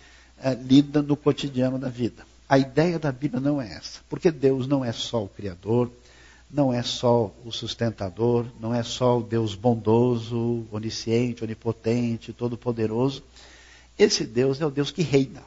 é, 0.41 0.55
lida 0.55 1.03
no 1.03 1.17
cotidiano 1.17 1.79
da 1.79 1.89
vida. 1.89 2.25
A 2.49 2.59
ideia 2.59 2.99
da 2.99 3.11
Bíblia 3.11 3.41
não 3.41 3.61
é 3.61 3.73
essa, 3.73 4.01
porque 4.09 4.31
Deus 4.31 4.67
não 4.67 4.85
é 4.85 4.93
só 4.93 5.25
o 5.25 5.29
Criador, 5.29 5.91
não 6.55 6.73
é 6.73 6.85
só 6.85 7.35
o 7.45 7.51
sustentador, 7.51 8.47
não 8.61 8.73
é 8.73 8.85
só 8.85 9.19
o 9.19 9.23
Deus 9.23 9.57
bondoso, 9.57 10.65
onisciente, 10.71 11.43
onipotente, 11.43 12.33
todo-poderoso. 12.33 13.25
Esse 13.99 14.25
Deus 14.25 14.61
é 14.61 14.67
o 14.67 14.71
Deus 14.71 14.93
que 14.93 15.03
reina. 15.03 15.43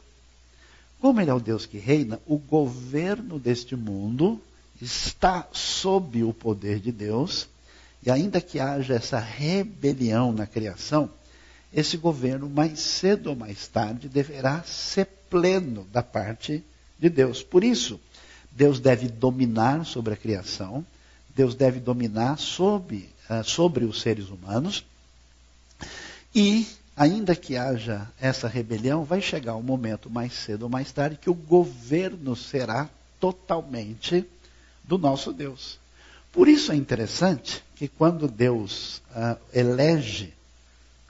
Como 1.00 1.18
ele 1.18 1.30
é 1.30 1.34
o 1.34 1.40
Deus 1.40 1.64
que 1.64 1.78
reina, 1.78 2.20
o 2.26 2.36
governo 2.36 3.38
deste 3.38 3.74
mundo 3.74 4.38
está 4.82 5.48
sob 5.50 6.22
o 6.22 6.34
poder 6.34 6.78
de 6.78 6.92
Deus, 6.92 7.48
e 8.04 8.10
ainda 8.10 8.38
que 8.38 8.60
haja 8.60 8.94
essa 8.94 9.18
rebelião 9.18 10.30
na 10.30 10.46
criação, 10.46 11.10
esse 11.72 11.96
governo, 11.96 12.50
mais 12.50 12.80
cedo 12.80 13.30
ou 13.30 13.36
mais 13.36 13.66
tarde, 13.66 14.10
deverá 14.10 14.62
ser 14.62 15.06
pleno 15.30 15.86
da 15.90 16.02
parte 16.02 16.62
de 16.98 17.08
Deus. 17.08 17.42
Por 17.42 17.64
isso, 17.64 17.98
Deus 18.50 18.78
deve 18.78 19.08
dominar 19.08 19.86
sobre 19.86 20.12
a 20.12 20.16
criação, 20.16 20.84
Deus 21.38 21.54
deve 21.54 21.78
dominar 21.78 22.36
sobre, 22.36 23.08
uh, 23.30 23.44
sobre 23.44 23.84
os 23.84 24.00
seres 24.00 24.28
humanos, 24.28 24.84
e, 26.34 26.66
ainda 26.96 27.36
que 27.36 27.56
haja 27.56 28.10
essa 28.20 28.48
rebelião, 28.48 29.04
vai 29.04 29.20
chegar 29.20 29.54
um 29.54 29.62
momento 29.62 30.10
mais 30.10 30.32
cedo 30.32 30.64
ou 30.64 30.68
mais 30.68 30.90
tarde 30.90 31.16
que 31.16 31.30
o 31.30 31.34
governo 31.34 32.34
será 32.34 32.90
totalmente 33.20 34.26
do 34.82 34.98
nosso 34.98 35.32
Deus. 35.32 35.78
Por 36.32 36.48
isso 36.48 36.72
é 36.72 36.74
interessante 36.74 37.62
que 37.76 37.86
quando 37.86 38.26
Deus 38.26 39.00
uh, 39.14 39.38
elege 39.54 40.34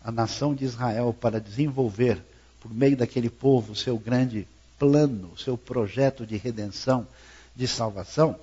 a 0.05 0.13
nação 0.13 0.55
de 0.55 0.67
Israel 0.67 1.17
para 1.19 1.41
desenvolver, 1.41 2.23
por 2.61 2.71
meio 2.71 2.99
daquele 2.99 3.31
povo, 3.31 3.75
seu 3.75 3.99
grande 3.99 4.47
plano, 4.79 5.33
seu 5.39 5.57
projeto 5.57 6.27
de 6.27 6.37
redenção, 6.37 7.07
de 7.57 7.67
salvação, 7.67 8.39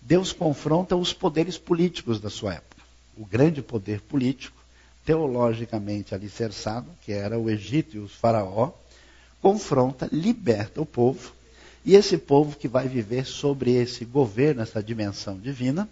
Deus 0.00 0.32
confronta 0.32 0.96
os 0.96 1.12
poderes 1.12 1.58
políticos 1.58 2.20
da 2.20 2.30
sua 2.30 2.54
época. 2.54 2.82
O 3.16 3.24
grande 3.24 3.62
poder 3.62 4.00
político, 4.00 4.56
teologicamente 5.04 6.14
alicerçado, 6.14 6.90
que 7.04 7.12
era 7.12 7.38
o 7.38 7.50
Egito 7.50 7.96
e 7.96 8.00
os 8.00 8.12
faraó, 8.12 8.70
confronta, 9.40 10.08
liberta 10.12 10.80
o 10.80 10.86
povo 10.86 11.32
e 11.88 11.94
esse 11.94 12.18
povo 12.18 12.54
que 12.54 12.68
vai 12.68 12.86
viver 12.86 13.24
sobre 13.24 13.72
esse 13.72 14.04
governo, 14.04 14.60
essa 14.60 14.82
dimensão 14.82 15.38
divina, 15.38 15.88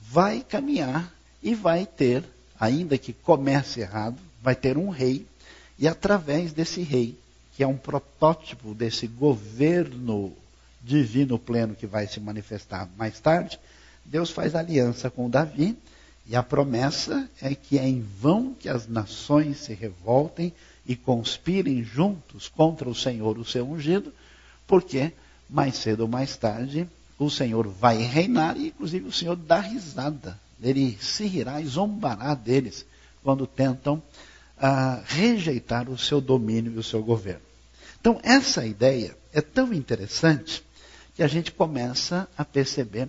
vai 0.00 0.44
caminhar 0.48 1.12
e 1.42 1.56
vai 1.56 1.84
ter, 1.84 2.22
ainda 2.58 2.96
que 2.96 3.12
comece 3.12 3.80
errado, 3.80 4.16
vai 4.40 4.54
ter 4.54 4.78
um 4.78 4.90
rei, 4.90 5.26
e 5.76 5.88
através 5.88 6.52
desse 6.52 6.82
rei, 6.82 7.18
que 7.56 7.64
é 7.64 7.66
um 7.66 7.76
protótipo 7.76 8.74
desse 8.74 9.08
governo 9.08 10.32
divino 10.84 11.38
pleno 11.38 11.74
que 11.74 11.86
vai 11.86 12.06
se 12.06 12.20
manifestar 12.20 12.88
mais 12.96 13.18
tarde, 13.18 13.58
Deus 14.04 14.30
faz 14.30 14.54
aliança 14.54 15.10
com 15.10 15.30
Davi, 15.30 15.76
e 16.26 16.36
a 16.36 16.42
promessa 16.42 17.28
é 17.40 17.54
que 17.54 17.78
é 17.78 17.86
em 17.86 18.00
vão 18.00 18.54
que 18.54 18.68
as 18.68 18.86
nações 18.86 19.58
se 19.58 19.74
revoltem 19.74 20.52
e 20.86 20.94
conspirem 20.94 21.82
juntos 21.82 22.48
contra 22.48 22.88
o 22.88 22.94
Senhor, 22.94 23.38
o 23.38 23.44
seu 23.44 23.68
ungido, 23.68 24.12
porque 24.66 25.12
mais 25.48 25.76
cedo 25.76 26.00
ou 26.00 26.08
mais 26.08 26.36
tarde, 26.36 26.88
o 27.18 27.30
Senhor 27.30 27.68
vai 27.68 27.98
reinar 27.98 28.56
e, 28.56 28.68
inclusive, 28.68 29.06
o 29.06 29.12
Senhor 29.12 29.36
dá 29.36 29.60
risada. 29.60 30.38
Ele 30.62 30.96
se 31.00 31.26
rirá 31.26 31.60
e 31.60 31.66
zombará 31.66 32.34
deles 32.34 32.86
quando 33.22 33.46
tentam 33.46 34.02
ah, 34.58 35.02
rejeitar 35.06 35.88
o 35.88 35.98
seu 35.98 36.20
domínio 36.20 36.72
e 36.72 36.78
o 36.78 36.82
seu 36.82 37.02
governo. 37.02 37.42
Então, 38.00 38.18
essa 38.22 38.66
ideia 38.66 39.16
é 39.32 39.40
tão 39.40 39.72
interessante 39.72 40.64
que 41.14 41.22
a 41.22 41.26
gente 41.26 41.52
começa 41.52 42.28
a 42.36 42.44
perceber 42.44 43.08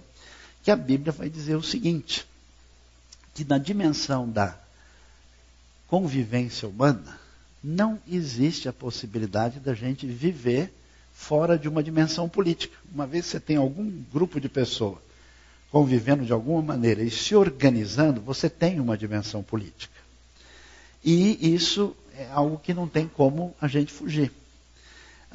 que 0.63 0.71
a 0.71 0.75
Bíblia 0.75 1.12
vai 1.12 1.29
dizer 1.29 1.55
o 1.55 1.63
seguinte: 1.63 2.25
que 3.33 3.43
na 3.43 3.57
dimensão 3.57 4.29
da 4.29 4.57
convivência 5.88 6.67
humana, 6.67 7.19
não 7.63 8.00
existe 8.07 8.69
a 8.69 8.74
possibilidade 8.74 9.59
da 9.59 9.74
gente 9.74 10.05
viver 10.05 10.71
fora 11.13 11.57
de 11.57 11.67
uma 11.67 11.81
dimensão 11.81 12.29
política. 12.29 12.77
Uma 12.93 13.07
vez 13.07 13.25
você 13.25 13.39
tem 13.39 13.57
algum 13.57 13.89
grupo 14.12 14.39
de 14.39 14.50
pessoas 14.50 15.00
convivendo 15.71 16.25
de 16.25 16.31
alguma 16.31 16.62
maneira 16.62 17.03
e 17.03 17.12
se 17.12 17.35
organizando, 17.35 18.21
você 18.21 18.50
tem 18.50 18.79
uma 18.79 18.97
dimensão 18.97 19.43
política. 19.43 19.93
E 21.03 21.53
isso 21.53 21.95
é 22.17 22.29
algo 22.31 22.57
que 22.57 22.74
não 22.74 22.88
tem 22.88 23.07
como 23.07 23.53
a 23.59 23.67
gente 23.67 23.91
fugir. 23.91 24.31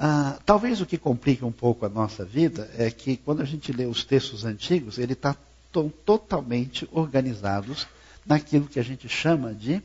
Ah, 0.02 0.38
talvez 0.47 0.80
o 0.80 0.87
que 0.87 0.97
complique 0.97 1.45
um 1.45 1.52
pouco 1.52 1.85
a 1.85 1.88
nossa 1.90 2.25
vida 2.25 2.71
é 2.78 2.90
que 2.90 3.19
quando 3.19 3.42
a 3.42 3.45
gente 3.45 3.71
lê 3.71 3.85
os 3.85 4.02
textos 4.02 4.47
antigos, 4.47 4.97
ele 4.97 5.12
está 5.12 5.37
totalmente 5.71 6.88
organizados 6.90 7.87
naquilo 8.25 8.66
que 8.66 8.80
a 8.80 8.83
gente 8.83 9.11
chama 9.11 9.52
de 9.52 9.83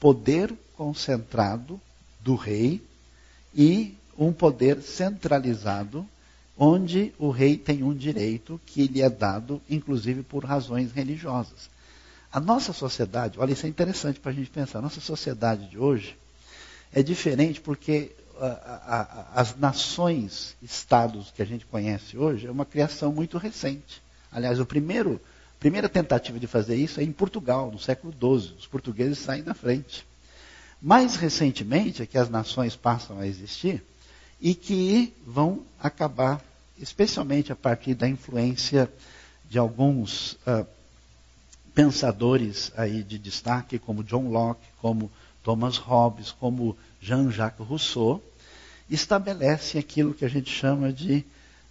poder 0.00 0.54
concentrado 0.74 1.78
do 2.18 2.34
rei 2.34 2.82
e 3.54 3.94
um 4.16 4.32
poder 4.32 4.80
centralizado, 4.80 6.06
onde 6.56 7.12
o 7.18 7.28
rei 7.28 7.58
tem 7.58 7.82
um 7.82 7.92
direito 7.92 8.58
que 8.64 8.86
lhe 8.86 9.02
é 9.02 9.10
dado, 9.10 9.60
inclusive 9.68 10.22
por 10.22 10.46
razões 10.46 10.92
religiosas. 10.92 11.68
A 12.32 12.40
nossa 12.40 12.72
sociedade, 12.72 13.38
olha, 13.38 13.52
isso 13.52 13.66
é 13.66 13.68
interessante 13.68 14.18
para 14.18 14.32
a 14.32 14.34
gente 14.34 14.48
pensar, 14.48 14.78
a 14.78 14.82
nossa 14.82 15.00
sociedade 15.00 15.68
de 15.68 15.78
hoje 15.78 16.16
é 16.90 17.02
diferente 17.02 17.60
porque 17.60 18.12
as 19.34 19.56
nações, 19.56 20.56
estados 20.60 21.30
que 21.30 21.42
a 21.42 21.44
gente 21.44 21.64
conhece 21.66 22.18
hoje, 22.18 22.46
é 22.46 22.50
uma 22.50 22.64
criação 22.64 23.12
muito 23.12 23.38
recente. 23.38 24.02
Aliás, 24.30 24.58
a 24.58 24.64
primeira 24.66 25.88
tentativa 25.88 26.40
de 26.40 26.46
fazer 26.46 26.76
isso 26.76 26.98
é 26.98 27.04
em 27.04 27.12
Portugal, 27.12 27.70
no 27.70 27.78
século 27.78 28.12
XII. 28.12 28.56
Os 28.58 28.66
portugueses 28.66 29.18
saem 29.18 29.42
na 29.42 29.54
frente. 29.54 30.06
Mais 30.80 31.14
recentemente 31.14 32.02
é 32.02 32.06
que 32.06 32.18
as 32.18 32.28
nações 32.28 32.74
passam 32.74 33.20
a 33.20 33.26
existir, 33.26 33.84
e 34.40 34.56
que 34.56 35.14
vão 35.24 35.62
acabar, 35.80 36.42
especialmente 36.76 37.52
a 37.52 37.56
partir 37.56 37.94
da 37.94 38.08
influência 38.08 38.92
de 39.48 39.56
alguns 39.56 40.32
uh, 40.32 40.66
pensadores 41.72 42.72
aí 42.76 43.04
de 43.04 43.18
destaque, 43.18 43.78
como 43.78 44.02
John 44.02 44.30
Locke, 44.30 44.66
como 44.80 45.08
Thomas 45.44 45.76
Hobbes, 45.76 46.32
como 46.32 46.76
Jean-Jacques 47.00 47.64
Rousseau, 47.64 48.20
estabelecem 48.94 49.78
aquilo 49.78 50.14
que 50.14 50.24
a 50.24 50.28
gente 50.28 50.50
chama 50.50 50.92
de 50.92 51.24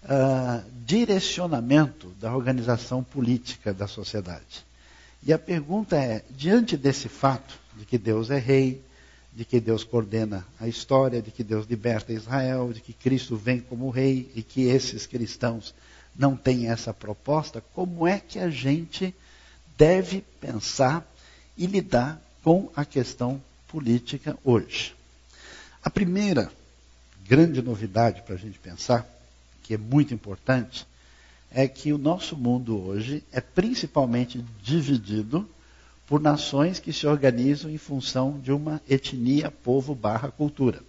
uh, 0.04 0.64
direcionamento 0.86 2.10
da 2.20 2.36
organização 2.36 3.04
política 3.04 3.74
da 3.74 3.88
sociedade. 3.88 4.66
E 5.24 5.32
a 5.32 5.38
pergunta 5.38 5.96
é: 5.96 6.24
diante 6.30 6.76
desse 6.76 7.08
fato 7.08 7.60
de 7.78 7.86
que 7.86 7.98
Deus 7.98 8.30
é 8.30 8.40
rei, 8.40 8.82
de 9.34 9.46
que 9.46 9.60
Deus 9.60 9.84
coordena 9.84 10.46
a 10.60 10.68
história, 10.68 11.22
de 11.22 11.32
que 11.32 11.44
Deus 11.44 11.68
liberta 11.68 12.12
Israel, 12.12 12.74
de 12.74 12.82
que 12.82 12.94
Cristo 12.94 13.36
vem 13.36 13.60
como 13.60 13.90
rei 13.90 14.30
e 14.36 14.42
que 14.42 14.64
esses 14.64 15.06
cristãos 15.06 15.74
não 16.16 16.36
têm 16.36 16.70
essa 16.70 16.94
proposta, 16.94 17.64
como 17.74 18.06
é 18.06 18.20
que 18.20 18.40
a 18.40 18.50
gente 18.50 19.16
deve 19.78 20.22
pensar 20.42 21.08
e 21.58 21.66
lidar 21.66 22.22
com 22.44 22.70
a 22.76 22.84
questão 22.84 23.42
política 23.68 24.38
hoje? 24.44 24.94
A 25.82 25.90
primeira 25.90 26.52
grande 27.26 27.62
novidade 27.62 28.22
para 28.24 28.36
a 28.36 28.38
gente 28.38 28.60
pensar, 28.60 29.08
que 29.64 29.74
é 29.74 29.78
muito 29.78 30.14
importante, 30.14 30.86
é 31.50 31.68
que 31.68 31.92
o 31.92 31.98
nosso 31.98 32.36
mundo 32.36 32.80
hoje 32.80 33.24
é 33.32 33.42
principalmente 33.42 34.44
dividido 34.64 35.48
por 36.08 36.20
nações 36.20 36.80
que 36.80 36.92
se 36.92 37.08
organizam 37.08 37.70
em 37.72 37.78
função 37.78 38.40
de 38.40 38.52
uma 38.52 38.82
etnia, 38.90 39.52
povo 39.52 39.96
barra 39.96 40.30
cultura. 40.30 40.82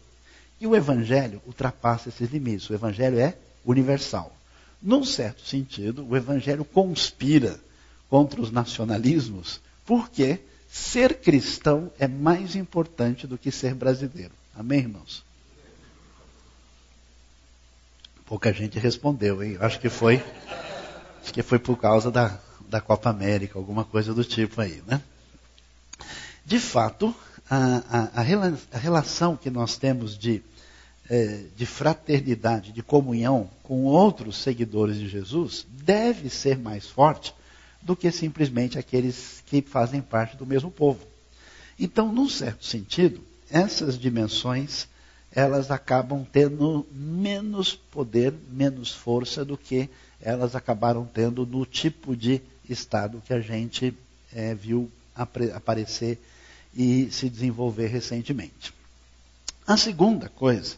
E 0.61 0.67
o 0.67 0.77
Evangelho 0.77 1.43
ultrapassa 1.47 2.09
esses 2.09 2.31
limites. 2.31 2.69
O 2.71 2.75
Evangelho 2.75 3.19
é 3.19 3.37
universal. 3.65 4.35
Num 4.81 5.05
certo 5.05 5.43
sentido, 5.43 6.07
o 6.09 6.17
Evangelho 6.17 6.65
conspira 6.65 7.59
contra 8.09 8.41
os 8.41 8.51
nacionalismos, 8.51 9.61
porque 9.85 10.41
ser 10.69 11.21
cristão 11.21 11.91
é 11.99 12.09
mais 12.09 12.57
importante 12.57 13.27
do 13.27 13.39
que 13.39 13.51
ser 13.51 13.75
brasileiro. 13.75 14.33
Amém, 14.55 14.81
irmãos? 14.81 15.25
Pouca 18.27 18.53
gente 18.53 18.79
respondeu, 18.79 19.43
hein? 19.43 19.57
Acho 19.61 19.79
que 19.81 19.89
foi, 19.89 20.23
acho 21.23 21.33
que 21.33 21.43
foi 21.43 21.59
por 21.59 21.77
causa 21.77 22.11
da, 22.11 22.39
da 22.69 22.81
Copa 22.81 23.11
América, 23.11 23.59
alguma 23.59 23.85
coisa 23.85 24.15
do 24.15 24.25
tipo 24.25 24.61
aí, 24.61 24.83
né? 24.87 25.01
De 26.45 26.59
fato, 26.59 27.15
a, 27.49 28.11
a, 28.15 28.21
a 28.21 28.79
relação 28.79 29.37
que 29.37 29.51
nós 29.51 29.77
temos 29.77 30.17
de, 30.17 30.43
é, 31.09 31.45
de 31.55 31.67
fraternidade, 31.67 32.73
de 32.73 32.83
comunhão 32.83 33.51
com 33.63 33.85
outros 33.85 34.37
seguidores 34.39 34.97
de 34.97 35.09
Jesus 35.09 35.67
deve 35.71 36.31
ser 36.31 36.59
mais 36.59 36.87
forte 36.87 37.35
do 37.83 37.95
que 37.97 38.11
simplesmente 38.11 38.79
aqueles 38.79 39.43
que 39.47 39.61
fazem 39.61 40.01
parte 40.01 40.37
do 40.37 40.47
mesmo 40.47 40.71
povo. 40.71 41.01
Então, 41.79 42.13
num 42.13 42.29
certo 42.29 42.65
sentido, 42.65 43.21
essas 43.51 43.99
dimensões 43.99 44.89
elas 45.35 45.71
acabam 45.71 46.27
tendo 46.31 46.87
menos 46.93 47.75
poder, 47.75 48.35
menos 48.51 48.93
força 48.93 49.45
do 49.45 49.57
que 49.57 49.89
elas 50.21 50.55
acabaram 50.55 51.05
tendo 51.05 51.47
no 51.47 51.65
tipo 51.65 52.15
de 52.15 52.41
Estado 52.69 53.23
que 53.27 53.33
a 53.33 53.41
gente 53.41 53.97
é, 54.33 54.55
viu 54.55 54.91
aparecer 55.15 56.19
e 56.75 57.11
se 57.11 57.29
desenvolver 57.29 57.89
recentemente. 57.89 58.73
A 59.67 59.77
segunda 59.77 60.29
coisa 60.29 60.77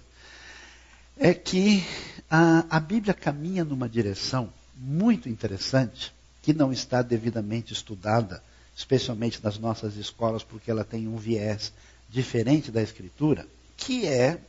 é 1.17 1.35
que 1.35 1.85
a, 2.31 2.65
a 2.71 2.81
Bíblia 2.81 3.15
caminha 3.15 3.65
numa 3.65 3.89
direção 3.89 4.53
muito 4.77 5.29
interessante, 5.29 6.13
que 6.43 6.53
não 6.53 6.73
está 6.73 7.01
devidamente 7.01 7.73
estudada, 7.73 8.43
especialmente 8.77 9.43
nas 9.43 9.59
nossas 9.59 9.97
escolas, 9.97 10.43
porque 10.43 10.71
ela 10.71 10.85
tem 10.85 11.07
um 11.07 11.17
viés 11.17 11.73
diferente 12.11 12.71
da 12.71 12.83
Escritura, 12.83 13.47
que 13.77 14.07
é 14.07 14.41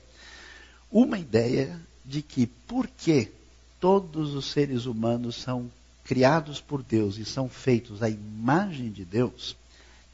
uma 0.91 1.17
ideia 1.17 1.79
de 2.03 2.21
que, 2.21 2.45
porque 2.45 3.31
todos 3.79 4.33
os 4.33 4.51
seres 4.51 4.85
humanos 4.85 5.35
são 5.35 5.69
criados 6.03 6.61
por 6.61 6.83
Deus 6.83 7.17
e 7.17 7.25
são 7.25 7.49
feitos 7.49 8.03
à 8.03 8.09
imagem 8.09 8.91
de 8.91 9.03
Deus, 9.03 9.57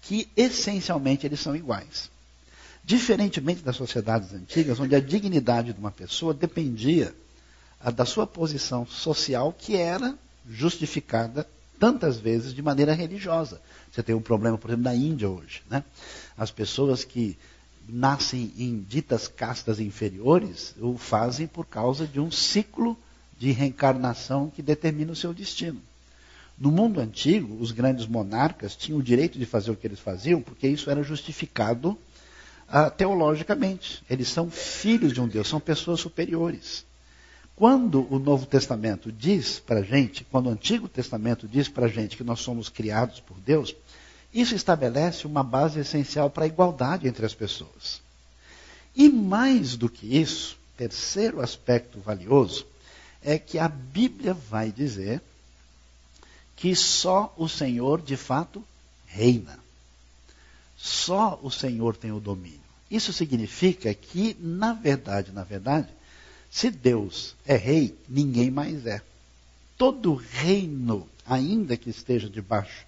que 0.01 0.27
essencialmente 0.35 1.25
eles 1.25 1.39
são 1.39 1.55
iguais. 1.55 2.09
Diferentemente 2.83 3.61
das 3.61 3.75
sociedades 3.75 4.33
antigas, 4.33 4.79
onde 4.79 4.95
a 4.95 4.99
dignidade 4.99 5.73
de 5.73 5.79
uma 5.79 5.91
pessoa 5.91 6.33
dependia 6.33 7.13
da 7.95 8.05
sua 8.05 8.25
posição 8.25 8.85
social, 8.87 9.53
que 9.53 9.75
era 9.75 10.17
justificada 10.49 11.47
tantas 11.79 12.17
vezes 12.17 12.53
de 12.53 12.61
maneira 12.61 12.93
religiosa. 12.93 13.61
Você 13.91 14.01
tem 14.01 14.15
um 14.15 14.21
problema, 14.21 14.57
por 14.57 14.69
exemplo, 14.69 14.85
na 14.85 14.95
Índia 14.95 15.29
hoje. 15.29 15.63
Né? 15.69 15.83
As 16.37 16.51
pessoas 16.51 17.03
que 17.03 17.37
nascem 17.87 18.53
em 18.57 18.81
ditas 18.81 19.27
castas 19.27 19.79
inferiores 19.79 20.75
o 20.79 20.97
fazem 20.97 21.47
por 21.47 21.65
causa 21.65 22.07
de 22.07 22.19
um 22.19 22.31
ciclo 22.31 22.97
de 23.37 23.51
reencarnação 23.51 24.49
que 24.49 24.61
determina 24.61 25.11
o 25.11 25.15
seu 25.15 25.33
destino. 25.33 25.81
No 26.57 26.71
mundo 26.71 26.99
antigo, 26.99 27.57
os 27.59 27.71
grandes 27.71 28.05
monarcas 28.05 28.75
tinham 28.75 28.99
o 28.99 29.03
direito 29.03 29.39
de 29.39 29.45
fazer 29.45 29.71
o 29.71 29.75
que 29.75 29.87
eles 29.87 29.99
faziam, 29.99 30.41
porque 30.41 30.67
isso 30.67 30.91
era 30.91 31.01
justificado 31.01 31.97
uh, 32.69 32.91
teologicamente. 32.95 34.03
Eles 34.07 34.27
são 34.27 34.49
filhos 34.51 35.11
de 35.11 35.19
um 35.19 35.27
Deus, 35.27 35.47
são 35.47 35.59
pessoas 35.59 35.99
superiores. 35.99 36.85
Quando 37.55 38.07
o 38.13 38.19
Novo 38.19 38.45
Testamento 38.45 39.11
diz 39.11 39.59
para 39.59 39.81
gente, 39.81 40.23
quando 40.23 40.47
o 40.47 40.51
Antigo 40.51 40.87
Testamento 40.87 41.47
diz 41.47 41.67
para 41.67 41.87
gente 41.87 42.15
que 42.15 42.23
nós 42.23 42.39
somos 42.39 42.69
criados 42.69 43.19
por 43.19 43.37
Deus, 43.39 43.75
isso 44.33 44.55
estabelece 44.55 45.27
uma 45.27 45.43
base 45.43 45.79
essencial 45.79 46.29
para 46.29 46.45
a 46.45 46.47
igualdade 46.47 47.07
entre 47.07 47.25
as 47.25 47.33
pessoas. 47.33 48.01
E 48.95 49.09
mais 49.09 49.75
do 49.75 49.89
que 49.89 50.17
isso, 50.17 50.57
terceiro 50.77 51.41
aspecto 51.41 51.99
valioso, 51.99 52.65
é 53.21 53.37
que 53.37 53.59
a 53.59 53.67
Bíblia 53.67 54.33
vai 54.33 54.71
dizer 54.71 55.21
que 56.55 56.75
só 56.75 57.33
o 57.37 57.47
Senhor 57.47 58.01
de 58.01 58.15
fato 58.15 58.63
reina. 59.05 59.59
Só 60.77 61.39
o 61.43 61.51
Senhor 61.51 61.95
tem 61.95 62.11
o 62.11 62.19
domínio. 62.19 62.59
Isso 62.89 63.13
significa 63.13 63.93
que, 63.93 64.35
na 64.39 64.73
verdade, 64.73 65.31
na 65.31 65.43
verdade, 65.43 65.89
se 66.49 66.69
Deus 66.69 67.35
é 67.45 67.55
rei, 67.55 67.95
ninguém 68.07 68.51
mais 68.51 68.85
é. 68.85 69.01
Todo 69.77 70.15
reino, 70.15 71.07
ainda 71.25 71.77
que 71.77 71.89
esteja 71.89 72.29
debaixo 72.29 72.85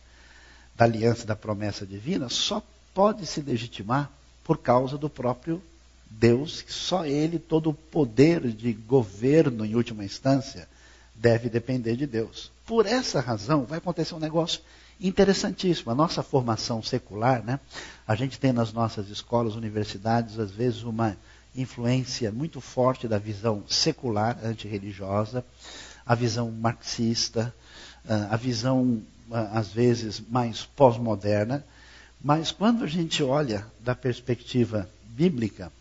da 0.75 0.85
aliança 0.85 1.25
da 1.25 1.35
promessa 1.35 1.85
divina, 1.85 2.29
só 2.29 2.61
pode 2.93 3.25
se 3.25 3.41
legitimar 3.41 4.11
por 4.43 4.57
causa 4.57 4.97
do 4.97 5.09
próprio 5.09 5.61
Deus, 6.09 6.61
que 6.61 6.73
só 6.73 7.05
Ele, 7.05 7.39
todo 7.39 7.69
o 7.71 7.73
poder 7.73 8.51
de 8.51 8.73
governo, 8.73 9.65
em 9.65 9.75
última 9.75 10.03
instância, 10.03 10.67
deve 11.15 11.49
depender 11.49 11.95
de 11.95 12.05
Deus. 12.05 12.51
Por 12.65 12.85
essa 12.85 13.19
razão, 13.19 13.65
vai 13.65 13.77
acontecer 13.77 14.13
um 14.15 14.19
negócio 14.19 14.61
interessantíssimo. 14.99 15.91
A 15.91 15.95
nossa 15.95 16.21
formação 16.23 16.81
secular, 16.81 17.43
né? 17.43 17.59
a 18.07 18.15
gente 18.15 18.39
tem 18.39 18.53
nas 18.53 18.71
nossas 18.71 19.09
escolas, 19.09 19.55
universidades, 19.55 20.39
às 20.39 20.51
vezes, 20.51 20.83
uma 20.83 21.17
influência 21.55 22.31
muito 22.31 22.59
forte 22.59 23.07
da 23.07 23.17
visão 23.17 23.63
secular, 23.67 24.37
antirreligiosa, 24.43 25.43
a 26.05 26.15
visão 26.15 26.51
marxista, 26.51 27.53
a 28.29 28.35
visão, 28.35 29.01
às 29.51 29.69
vezes, 29.69 30.21
mais 30.29 30.63
pós-moderna. 30.63 31.65
Mas 32.23 32.51
quando 32.51 32.83
a 32.83 32.87
gente 32.87 33.23
olha 33.23 33.65
da 33.79 33.95
perspectiva 33.95 34.89
bíblica, 35.03 35.71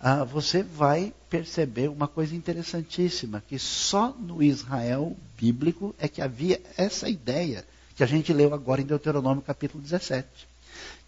ah, 0.00 0.24
você 0.24 0.62
vai 0.62 1.12
perceber 1.30 1.88
uma 1.88 2.08
coisa 2.08 2.34
interessantíssima, 2.34 3.42
que 3.48 3.58
só 3.58 4.10
no 4.10 4.42
Israel 4.42 5.16
bíblico 5.38 5.94
é 5.98 6.08
que 6.08 6.20
havia 6.20 6.60
essa 6.76 7.08
ideia 7.08 7.64
que 7.96 8.02
a 8.02 8.06
gente 8.06 8.32
leu 8.32 8.52
agora 8.52 8.80
em 8.80 8.86
Deuteronômio 8.86 9.42
capítulo 9.42 9.82
17. 9.82 10.28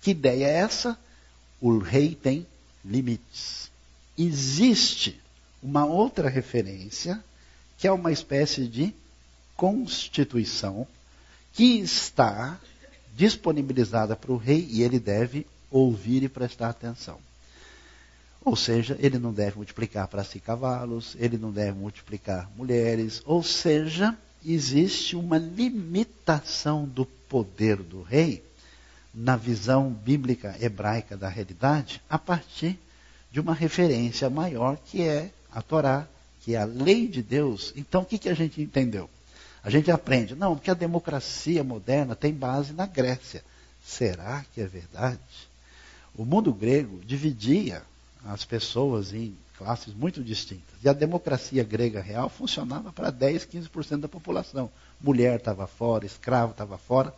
Que 0.00 0.12
ideia 0.12 0.46
é 0.46 0.58
essa? 0.58 0.96
O 1.60 1.78
rei 1.78 2.14
tem 2.14 2.46
limites. 2.84 3.70
Existe 4.16 5.20
uma 5.62 5.84
outra 5.84 6.28
referência, 6.28 7.22
que 7.76 7.88
é 7.88 7.92
uma 7.92 8.12
espécie 8.12 8.66
de 8.66 8.94
constituição, 9.56 10.86
que 11.56 11.78
está 11.78 12.60
disponibilizada 13.14 14.14
para 14.14 14.30
o 14.30 14.36
rei 14.36 14.68
e 14.70 14.82
ele 14.82 15.00
deve 15.00 15.46
ouvir 15.70 16.22
e 16.22 16.28
prestar 16.28 16.68
atenção. 16.68 17.18
Ou 18.44 18.54
seja, 18.54 18.94
ele 19.00 19.18
não 19.18 19.32
deve 19.32 19.56
multiplicar 19.56 20.06
para 20.06 20.22
si 20.22 20.38
cavalos, 20.38 21.16
ele 21.18 21.38
não 21.38 21.50
deve 21.50 21.72
multiplicar 21.78 22.48
mulheres. 22.54 23.22
Ou 23.24 23.42
seja, 23.42 24.14
existe 24.44 25.16
uma 25.16 25.38
limitação 25.38 26.84
do 26.84 27.06
poder 27.06 27.78
do 27.78 28.02
rei 28.02 28.44
na 29.14 29.34
visão 29.34 29.90
bíblica 29.90 30.54
hebraica 30.60 31.16
da 31.16 31.28
realidade 31.28 32.02
a 32.08 32.18
partir 32.18 32.78
de 33.32 33.40
uma 33.40 33.54
referência 33.54 34.28
maior 34.28 34.76
que 34.76 35.00
é 35.00 35.30
a 35.50 35.62
Torá, 35.62 36.06
que 36.42 36.54
é 36.54 36.58
a 36.58 36.66
lei 36.66 37.08
de 37.08 37.22
Deus. 37.22 37.72
Então, 37.74 38.02
o 38.02 38.04
que, 38.04 38.18
que 38.18 38.28
a 38.28 38.34
gente 38.34 38.60
entendeu? 38.60 39.08
A 39.66 39.70
gente 39.70 39.90
aprende, 39.90 40.36
não, 40.36 40.54
porque 40.54 40.70
a 40.70 40.74
democracia 40.74 41.64
moderna 41.64 42.14
tem 42.14 42.32
base 42.32 42.72
na 42.72 42.86
Grécia. 42.86 43.42
Será 43.84 44.44
que 44.54 44.60
é 44.60 44.64
verdade? 44.64 45.18
O 46.14 46.24
mundo 46.24 46.54
grego 46.54 47.00
dividia 47.04 47.82
as 48.24 48.44
pessoas 48.44 49.12
em 49.12 49.36
classes 49.58 49.92
muito 49.92 50.22
distintas. 50.22 50.76
E 50.84 50.88
a 50.88 50.92
democracia 50.92 51.64
grega 51.64 52.00
real 52.00 52.28
funcionava 52.28 52.92
para 52.92 53.10
10, 53.10 53.44
15% 53.44 53.98
da 53.98 54.08
população. 54.08 54.70
Mulher 55.00 55.40
estava 55.40 55.66
fora, 55.66 56.06
escravo 56.06 56.52
estava 56.52 56.78
fora. 56.78 57.12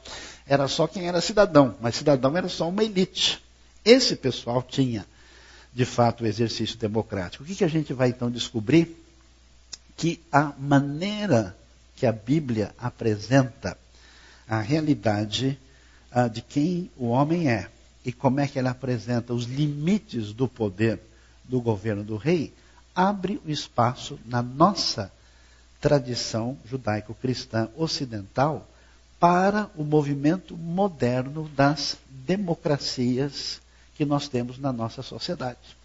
Era 0.46 0.66
só 0.68 0.86
quem 0.86 1.06
era 1.06 1.20
cidadão, 1.20 1.76
mas 1.82 1.96
cidadão 1.96 2.34
era 2.34 2.48
só 2.48 2.66
uma 2.66 2.82
elite. 2.82 3.44
Esse 3.84 4.16
pessoal 4.16 4.62
tinha, 4.62 5.04
de 5.74 5.84
fato, 5.84 6.24
o 6.24 6.26
exercício 6.26 6.78
democrático. 6.78 7.44
O 7.44 7.46
que, 7.46 7.56
que 7.56 7.64
a 7.64 7.68
gente 7.68 7.92
vai 7.92 8.08
então 8.08 8.30
descobrir? 8.30 8.96
Que 9.98 10.18
a 10.32 10.54
maneira 10.58 11.54
que 11.98 12.06
a 12.06 12.12
Bíblia 12.12 12.72
apresenta 12.78 13.76
a 14.48 14.60
realidade 14.60 15.58
uh, 16.14 16.30
de 16.30 16.40
quem 16.40 16.90
o 16.96 17.08
homem 17.08 17.50
é 17.50 17.68
e 18.04 18.12
como 18.12 18.38
é 18.38 18.46
que 18.46 18.58
ela 18.58 18.70
apresenta 18.70 19.34
os 19.34 19.44
limites 19.44 20.32
do 20.32 20.46
poder 20.46 21.00
do 21.44 21.60
governo 21.60 22.04
do 22.04 22.16
rei, 22.16 22.54
abre 22.94 23.40
o 23.44 23.50
espaço 23.50 24.18
na 24.24 24.40
nossa 24.40 25.12
tradição 25.80 26.56
judaico-cristã 26.64 27.68
ocidental 27.76 28.68
para 29.18 29.68
o 29.76 29.82
movimento 29.82 30.56
moderno 30.56 31.48
das 31.48 31.96
democracias 32.08 33.60
que 33.96 34.04
nós 34.04 34.28
temos 34.28 34.56
na 34.58 34.72
nossa 34.72 35.02
sociedade. 35.02 35.76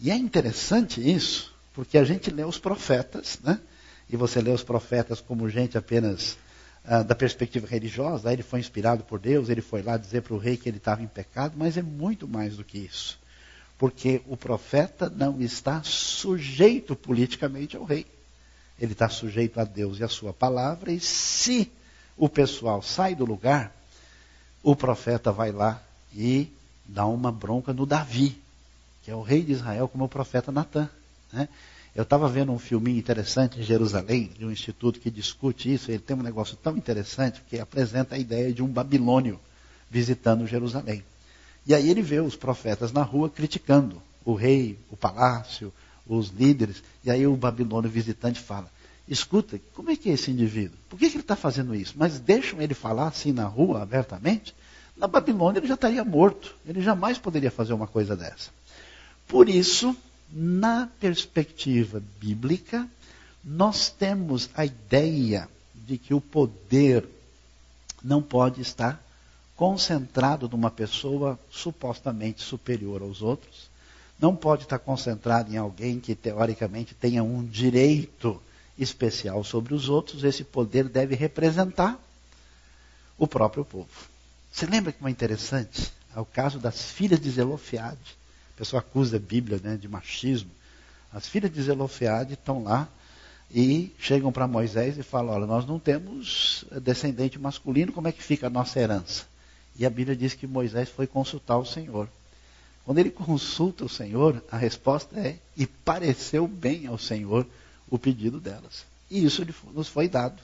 E 0.00 0.10
é 0.10 0.16
interessante 0.16 1.06
isso, 1.06 1.52
porque 1.74 1.98
a 1.98 2.04
gente 2.04 2.30
lê 2.30 2.44
os 2.44 2.58
profetas, 2.58 3.38
né? 3.42 3.60
E 4.08 4.16
você 4.16 4.40
lê 4.40 4.50
os 4.50 4.62
profetas 4.62 5.20
como 5.20 5.48
gente 5.48 5.78
apenas 5.78 6.36
ah, 6.86 7.02
da 7.02 7.14
perspectiva 7.14 7.66
religiosa, 7.66 8.30
ele 8.30 8.42
foi 8.42 8.60
inspirado 8.60 9.04
por 9.04 9.18
Deus, 9.18 9.48
ele 9.48 9.62
foi 9.62 9.80
lá 9.80 9.96
dizer 9.96 10.20
para 10.20 10.34
o 10.34 10.38
rei 10.38 10.56
que 10.56 10.68
ele 10.68 10.76
estava 10.76 11.02
em 11.02 11.06
pecado, 11.06 11.54
mas 11.56 11.78
é 11.78 11.82
muito 11.82 12.28
mais 12.28 12.56
do 12.56 12.64
que 12.64 12.78
isso. 12.78 13.18
Porque 13.78 14.20
o 14.26 14.36
profeta 14.36 15.08
não 15.08 15.40
está 15.40 15.82
sujeito 15.82 16.94
politicamente 16.94 17.76
ao 17.76 17.84
rei. 17.84 18.06
Ele 18.78 18.92
está 18.92 19.08
sujeito 19.08 19.58
a 19.58 19.64
Deus 19.64 19.98
e 19.98 20.04
a 20.04 20.08
sua 20.08 20.32
palavra, 20.32 20.92
e 20.92 21.00
se 21.00 21.70
o 22.16 22.28
pessoal 22.28 22.82
sai 22.82 23.14
do 23.14 23.24
lugar, 23.24 23.74
o 24.62 24.76
profeta 24.76 25.32
vai 25.32 25.52
lá 25.52 25.82
e 26.14 26.52
dá 26.84 27.06
uma 27.06 27.32
bronca 27.32 27.72
no 27.72 27.86
Davi, 27.86 28.38
que 29.02 29.10
é 29.10 29.14
o 29.14 29.22
rei 29.22 29.42
de 29.42 29.52
Israel, 29.52 29.88
como 29.88 30.04
o 30.04 30.08
profeta 30.08 30.52
Natan. 30.52 30.88
Né? 31.32 31.48
Eu 31.94 32.02
estava 32.02 32.28
vendo 32.28 32.50
um 32.50 32.58
filminho 32.58 32.98
interessante 32.98 33.60
em 33.60 33.62
Jerusalém, 33.62 34.30
de 34.36 34.44
um 34.44 34.50
instituto 34.50 34.98
que 34.98 35.10
discute 35.10 35.72
isso. 35.72 35.90
Ele 35.90 36.00
tem 36.00 36.16
um 36.16 36.22
negócio 36.22 36.56
tão 36.56 36.76
interessante 36.76 37.40
que 37.48 37.58
apresenta 37.58 38.16
a 38.16 38.18
ideia 38.18 38.52
de 38.52 38.62
um 38.62 38.66
babilônio 38.66 39.38
visitando 39.88 40.46
Jerusalém. 40.46 41.04
E 41.64 41.72
aí 41.72 41.88
ele 41.88 42.02
vê 42.02 42.20
os 42.20 42.34
profetas 42.34 42.92
na 42.92 43.02
rua 43.02 43.30
criticando 43.30 44.02
o 44.24 44.34
rei, 44.34 44.76
o 44.90 44.96
palácio, 44.96 45.72
os 46.04 46.30
líderes. 46.30 46.82
E 47.04 47.10
aí 47.10 47.26
o 47.26 47.36
babilônio 47.36 47.88
visitante 47.88 48.40
fala: 48.40 48.68
Escuta, 49.06 49.60
como 49.72 49.90
é 49.90 49.96
que 49.96 50.10
é 50.10 50.14
esse 50.14 50.32
indivíduo? 50.32 50.76
Por 50.88 50.98
que, 50.98 51.08
que 51.08 51.16
ele 51.16 51.22
está 51.22 51.36
fazendo 51.36 51.74
isso? 51.74 51.94
Mas 51.96 52.18
deixam 52.18 52.60
ele 52.60 52.74
falar 52.74 53.06
assim 53.06 53.32
na 53.32 53.44
rua, 53.44 53.82
abertamente? 53.82 54.54
Na 54.96 55.06
Babilônia 55.06 55.60
ele 55.60 55.68
já 55.68 55.74
estaria 55.74 56.04
morto. 56.04 56.54
Ele 56.66 56.80
jamais 56.80 57.18
poderia 57.18 57.50
fazer 57.50 57.72
uma 57.72 57.86
coisa 57.86 58.16
dessa. 58.16 58.50
Por 59.28 59.48
isso, 59.48 59.96
na 60.36 60.88
perspectiva 60.98 62.02
bíblica, 62.18 62.88
nós 63.44 63.88
temos 63.88 64.50
a 64.52 64.66
ideia 64.66 65.48
de 65.72 65.96
que 65.96 66.12
o 66.12 66.20
poder 66.20 67.08
não 68.02 68.20
pode 68.20 68.60
estar 68.60 69.00
concentrado 69.54 70.48
numa 70.48 70.72
pessoa 70.72 71.38
supostamente 71.48 72.42
superior 72.42 73.00
aos 73.00 73.22
outros, 73.22 73.70
não 74.18 74.34
pode 74.34 74.64
estar 74.64 74.80
concentrado 74.80 75.52
em 75.52 75.56
alguém 75.56 76.00
que 76.00 76.16
teoricamente 76.16 76.94
tenha 76.94 77.22
um 77.22 77.44
direito 77.44 78.42
especial 78.76 79.44
sobre 79.44 79.72
os 79.72 79.88
outros, 79.88 80.24
esse 80.24 80.42
poder 80.42 80.88
deve 80.88 81.14
representar 81.14 81.96
o 83.16 83.28
próprio 83.28 83.64
povo. 83.64 83.88
Você 84.50 84.66
lembra 84.66 84.90
que 84.90 85.04
é 85.04 85.10
interessante? 85.10 85.92
É 86.16 86.18
o 86.18 86.24
caso 86.24 86.58
das 86.58 86.90
filhas 86.90 87.20
de 87.20 87.30
Zelofeade. 87.30 88.16
A 88.54 88.58
pessoa 88.58 88.80
acusa 88.80 89.16
a 89.16 89.20
Bíblia 89.20 89.60
né, 89.62 89.76
de 89.76 89.88
machismo. 89.88 90.50
As 91.12 91.26
filhas 91.28 91.52
de 91.52 91.62
Zelofeade 91.62 92.34
estão 92.34 92.62
lá 92.62 92.88
e 93.50 93.92
chegam 93.98 94.32
para 94.32 94.46
Moisés 94.46 94.96
e 94.98 95.02
falam: 95.02 95.34
Olha, 95.34 95.46
nós 95.46 95.66
não 95.66 95.78
temos 95.78 96.64
descendente 96.82 97.38
masculino, 97.38 97.92
como 97.92 98.08
é 98.08 98.12
que 98.12 98.22
fica 98.22 98.46
a 98.46 98.50
nossa 98.50 98.78
herança? 98.78 99.26
E 99.76 99.84
a 99.84 99.90
Bíblia 99.90 100.16
diz 100.16 100.34
que 100.34 100.46
Moisés 100.46 100.88
foi 100.88 101.06
consultar 101.06 101.58
o 101.58 101.64
Senhor. 101.64 102.08
Quando 102.84 102.98
ele 102.98 103.10
consulta 103.12 103.84
o 103.84 103.88
Senhor, 103.88 104.42
a 104.50 104.56
resposta 104.56 105.18
é: 105.18 105.36
E 105.56 105.66
pareceu 105.66 106.46
bem 106.46 106.86
ao 106.86 106.98
Senhor 106.98 107.46
o 107.88 107.98
pedido 107.98 108.40
delas. 108.40 108.84
E 109.10 109.24
isso 109.24 109.44
nos 109.72 109.88
foi 109.88 110.08
dado. 110.08 110.40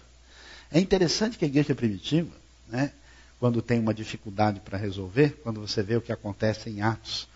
É 0.70 0.78
interessante 0.78 1.38
que 1.38 1.44
a 1.44 1.48
igreja 1.48 1.74
primitiva, 1.74 2.30
né, 2.68 2.92
quando 3.40 3.60
tem 3.60 3.80
uma 3.80 3.94
dificuldade 3.94 4.60
para 4.60 4.78
resolver, 4.78 5.40
quando 5.42 5.60
você 5.60 5.82
vê 5.82 5.96
o 5.96 6.00
que 6.00 6.12
acontece 6.12 6.70
em 6.70 6.80
Atos, 6.80 7.26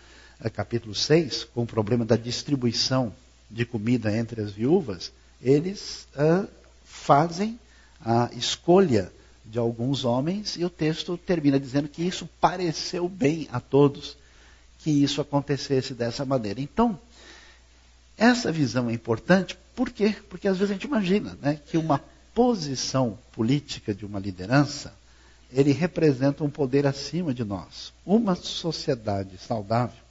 capítulo 0.53 0.93
6, 0.93 1.45
com 1.45 1.63
o 1.63 1.67
problema 1.67 2.05
da 2.05 2.15
distribuição 2.15 3.13
de 3.49 3.65
comida 3.65 4.15
entre 4.15 4.41
as 4.41 4.51
viúvas, 4.51 5.11
eles 5.41 6.07
uh, 6.15 6.47
fazem 6.83 7.59
a 8.03 8.29
escolha 8.33 9.11
de 9.45 9.59
alguns 9.59 10.03
homens 10.03 10.55
e 10.55 10.65
o 10.65 10.69
texto 10.69 11.17
termina 11.17 11.59
dizendo 11.59 11.87
que 11.87 12.03
isso 12.03 12.27
pareceu 12.41 13.07
bem 13.07 13.47
a 13.51 13.59
todos 13.59 14.17
que 14.79 14.91
isso 14.91 15.21
acontecesse 15.21 15.93
dessa 15.93 16.25
maneira. 16.25 16.59
Então, 16.59 16.99
essa 18.17 18.51
visão 18.51 18.89
é 18.89 18.93
importante, 18.93 19.57
por 19.75 19.89
quê? 19.89 20.15
Porque 20.29 20.47
às 20.47 20.57
vezes 20.57 20.71
a 20.71 20.73
gente 20.73 20.87
imagina 20.87 21.37
né, 21.41 21.59
que 21.65 21.77
uma 21.77 22.01
posição 22.33 23.17
política 23.31 23.93
de 23.93 24.05
uma 24.05 24.19
liderança, 24.19 24.93
ele 25.51 25.71
representa 25.71 26.43
um 26.43 26.49
poder 26.49 26.85
acima 26.85 27.33
de 27.33 27.43
nós. 27.43 27.93
Uma 28.05 28.35
sociedade 28.35 29.37
saudável 29.37 30.04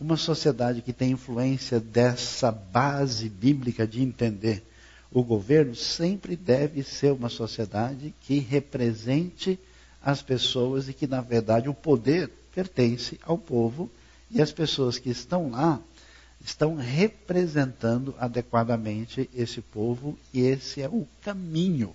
uma 0.00 0.16
sociedade 0.16 0.82
que 0.82 0.92
tem 0.92 1.12
influência 1.12 1.78
dessa 1.78 2.50
base 2.50 3.28
bíblica 3.28 3.86
de 3.86 4.02
entender 4.02 4.64
o 5.12 5.22
governo 5.22 5.74
sempre 5.74 6.34
deve 6.34 6.82
ser 6.82 7.12
uma 7.12 7.28
sociedade 7.28 8.14
que 8.22 8.38
represente 8.38 9.58
as 10.02 10.22
pessoas 10.22 10.88
e 10.88 10.94
que, 10.94 11.06
na 11.06 11.20
verdade, 11.20 11.68
o 11.68 11.74
poder 11.74 12.30
pertence 12.54 13.20
ao 13.22 13.36
povo 13.36 13.90
e 14.30 14.40
as 14.40 14.50
pessoas 14.50 14.98
que 14.98 15.10
estão 15.10 15.50
lá 15.50 15.78
estão 16.44 16.74
representando 16.74 18.14
adequadamente 18.18 19.28
esse 19.34 19.60
povo 19.60 20.18
e 20.32 20.40
esse 20.40 20.80
é 20.80 20.88
o 20.88 21.06
caminho 21.22 21.94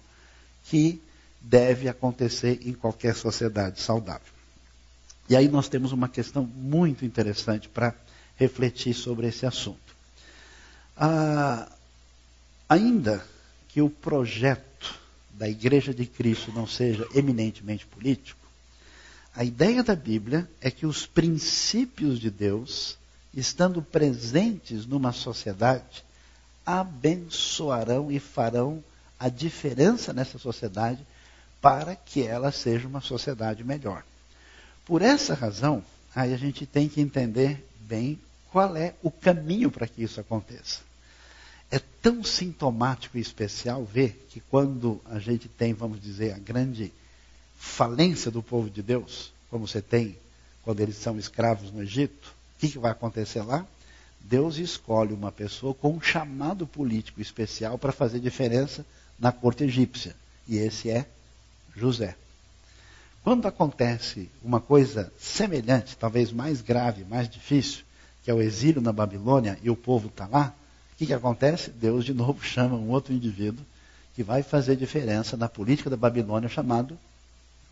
que 0.65 1.01
deve 1.41 1.89
acontecer 1.89 2.59
em 2.63 2.73
qualquer 2.73 3.15
sociedade 3.15 3.81
saudável. 3.81 4.36
E 5.29 5.35
aí 5.35 5.47
nós 5.47 5.67
temos 5.67 5.91
uma 5.91 6.07
questão 6.07 6.43
muito 6.43 7.03
interessante 7.03 7.67
para 7.67 7.93
refletir 8.37 8.93
sobre 8.93 9.27
esse 9.27 9.45
assunto. 9.45 9.95
Ah, 10.95 11.69
ainda 12.69 13.23
que 13.67 13.81
o 13.81 13.89
projeto 13.89 14.95
da 15.31 15.47
Igreja 15.47 15.93
de 15.93 16.05
Cristo 16.05 16.51
não 16.51 16.65
seja 16.65 17.07
eminentemente 17.13 17.85
político, 17.85 18.47
a 19.35 19.43
ideia 19.43 19.83
da 19.83 19.95
Bíblia 19.95 20.49
é 20.59 20.71
que 20.71 20.85
os 20.85 21.05
princípios 21.05 22.19
de 22.19 22.31
Deus, 22.31 22.97
estando 23.33 23.83
presentes 23.83 24.85
numa 24.85 25.11
sociedade, 25.11 26.03
abençoarão 26.65 28.11
e 28.11 28.19
farão 28.19 28.83
a 29.19 29.29
diferença 29.29 30.11
nessa 30.11 30.39
sociedade 30.39 31.05
para 31.61 31.95
que 31.95 32.23
ela 32.23 32.51
seja 32.51 32.87
uma 32.87 33.01
sociedade 33.01 33.63
melhor. 33.63 34.03
Por 34.87 35.01
essa 35.01 35.33
razão, 35.33 35.83
aí 36.15 36.33
a 36.33 36.37
gente 36.37 36.65
tem 36.65 36.87
que 36.87 37.01
entender 37.01 37.61
bem 37.81 38.17
qual 38.49 38.77
é 38.77 38.95
o 39.03 39.11
caminho 39.11 39.69
para 39.69 39.85
que 39.85 40.01
isso 40.01 40.21
aconteça. 40.21 40.79
É 41.69 41.77
tão 42.01 42.23
sintomático 42.23 43.17
e 43.17 43.21
especial 43.21 43.83
ver 43.83 44.25
que 44.29 44.39
quando 44.39 45.01
a 45.03 45.19
gente 45.19 45.49
tem, 45.49 45.73
vamos 45.73 46.01
dizer, 46.01 46.33
a 46.33 46.39
grande 46.39 46.93
falência 47.57 48.31
do 48.31 48.41
povo 48.41 48.69
de 48.69 48.81
Deus, 48.81 49.33
como 49.49 49.67
você 49.67 49.81
tem 49.81 50.17
quando 50.63 50.79
eles 50.79 50.95
são 50.95 51.19
escravos 51.19 51.69
no 51.69 51.83
Egito, 51.83 52.33
o 52.55 52.59
que, 52.59 52.69
que 52.69 52.79
vai 52.79 52.91
acontecer 52.91 53.41
lá? 53.41 53.67
Deus 54.21 54.57
escolhe 54.57 55.13
uma 55.13 55.33
pessoa 55.33 55.73
com 55.73 55.91
um 55.91 56.01
chamado 56.01 56.65
político 56.65 57.19
especial 57.19 57.77
para 57.77 57.91
fazer 57.91 58.21
diferença 58.21 58.85
na 59.19 59.33
corte 59.33 59.65
egípcia. 59.65 60.15
E 60.47 60.57
esse 60.57 60.89
é 60.89 61.05
José. 61.75 62.15
Quando 63.27 63.45
acontece 63.45 64.31
uma 64.41 64.61
coisa 64.61 65.11
semelhante, 65.19 65.97
talvez 65.97 66.31
mais 66.31 66.61
grave, 66.61 67.03
mais 67.03 67.27
difícil, 67.27 67.83
que 68.23 68.31
é 68.31 68.33
o 68.33 68.41
exílio 68.41 68.81
na 68.81 68.93
Babilônia 68.93 69.59
e 69.61 69.69
o 69.69 69.75
povo 69.75 70.07
está 70.07 70.25
lá, 70.25 70.55
o 70.93 70.97
que, 70.97 71.07
que 71.07 71.13
acontece? 71.13 71.69
Deus 71.69 72.05
de 72.05 72.13
novo 72.13 72.39
chama 72.41 72.77
um 72.77 72.89
outro 72.89 73.13
indivíduo 73.13 73.65
que 74.15 74.23
vai 74.23 74.43
fazer 74.43 74.77
diferença 74.77 75.35
na 75.35 75.49
política 75.49 75.89
da 75.89 75.97
Babilônia, 75.97 76.47
chamado 76.47 76.97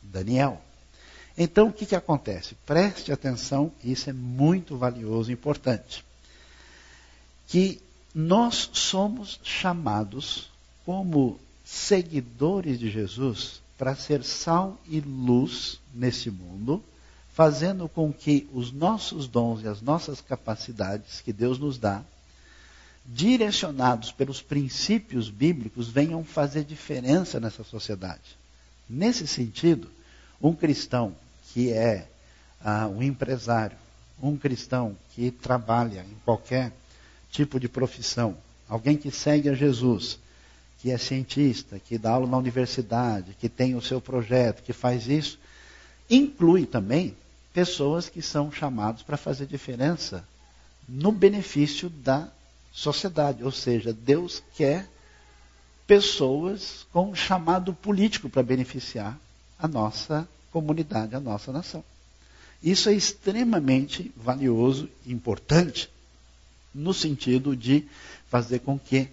Daniel. 0.04 0.62
Então, 1.38 1.70
o 1.70 1.72
que, 1.72 1.86
que 1.86 1.96
acontece? 1.96 2.54
Preste 2.66 3.14
atenção, 3.14 3.72
isso 3.82 4.10
é 4.10 4.14
muito 4.14 4.76
valioso 4.76 5.32
e 5.32 5.34
importante. 5.34 6.04
que 7.48 7.82
nós 8.14 8.72
somos 8.74 9.40
chamados 9.42 10.50
como 10.86 11.40
seguidores 11.64 12.78
de 12.78 12.92
Jesus 12.92 13.64
para 13.78 13.96
ser 13.96 14.24
sal 14.24 14.80
e 14.88 15.00
luz 15.00 15.80
nesse 15.94 16.32
mundo, 16.32 16.84
fazendo 17.34 17.90
com 17.90 18.14
que 18.14 18.48
os 18.54 18.72
nossos 18.72 19.28
dons 19.28 19.62
e 19.62 19.68
as 19.68 19.82
nossas 19.82 20.22
capacidades 20.22 21.22
que 21.22 21.34
Deus 21.34 21.60
nos 21.60 21.78
dá, 21.78 22.02
direcionados 23.06 24.12
pelos 24.12 24.42
princípios 24.42 25.30
bíblicos, 25.30 25.90
venham 25.90 26.24
fazer 26.24 26.64
diferença 26.64 27.40
nessa 27.40 27.64
sociedade. 27.64 28.38
Nesse 28.90 29.28
sentido, 29.28 29.90
um 30.42 30.54
cristão 30.54 31.16
que 31.54 31.72
é 31.72 32.08
ah, 32.64 32.88
um 32.88 33.04
empresário, 33.04 33.78
um 34.22 34.38
cristão 34.38 34.96
que 35.14 35.30
trabalha 35.30 36.02
em 36.10 36.16
qualquer 36.24 36.72
tipo 37.30 37.60
de 37.60 37.68
profissão, 37.68 38.38
alguém 38.68 38.98
que 38.98 39.12
segue 39.12 39.50
a 39.50 39.54
Jesus, 39.54 40.18
que 40.86 40.92
é 40.92 41.00
cientista, 41.00 41.80
que 41.80 41.98
dá 41.98 42.12
aula 42.12 42.28
na 42.28 42.38
universidade, 42.38 43.36
que 43.40 43.50
tem 43.50 43.74
o 43.74 43.82
seu 43.82 44.00
projeto, 44.00 44.62
que 44.62 44.72
faz 44.72 45.08
isso, 45.08 45.40
inclui 46.08 46.68
também 46.68 47.18
pessoas 47.52 48.08
que 48.08 48.22
são 48.22 48.52
chamados 48.52 49.02
para 49.02 49.18
fazer 49.18 49.48
diferença 49.48 50.24
no 50.88 51.12
benefício 51.12 51.90
da 51.90 52.28
sociedade. 52.72 53.44
Ou 53.44 53.52
seja, 53.52 53.92
Deus 53.92 54.44
quer 54.56 54.88
pessoas 55.88 56.86
com 56.94 57.10
um 57.10 57.16
chamado 57.16 57.74
político 57.74 58.30
para 58.30 58.44
beneficiar 58.44 59.18
a 59.58 59.68
nossa 59.68 60.30
comunidade, 60.52 61.16
a 61.16 61.20
nossa 61.20 61.52
nação. 61.52 61.84
Isso 62.62 62.90
é 62.90 62.94
extremamente 62.94 64.14
valioso 64.16 64.88
e 65.04 65.12
importante 65.12 65.90
no 66.76 66.94
sentido 66.94 67.56
de 67.56 67.88
fazer 68.30 68.60
com 68.60 68.78
que 68.78 69.10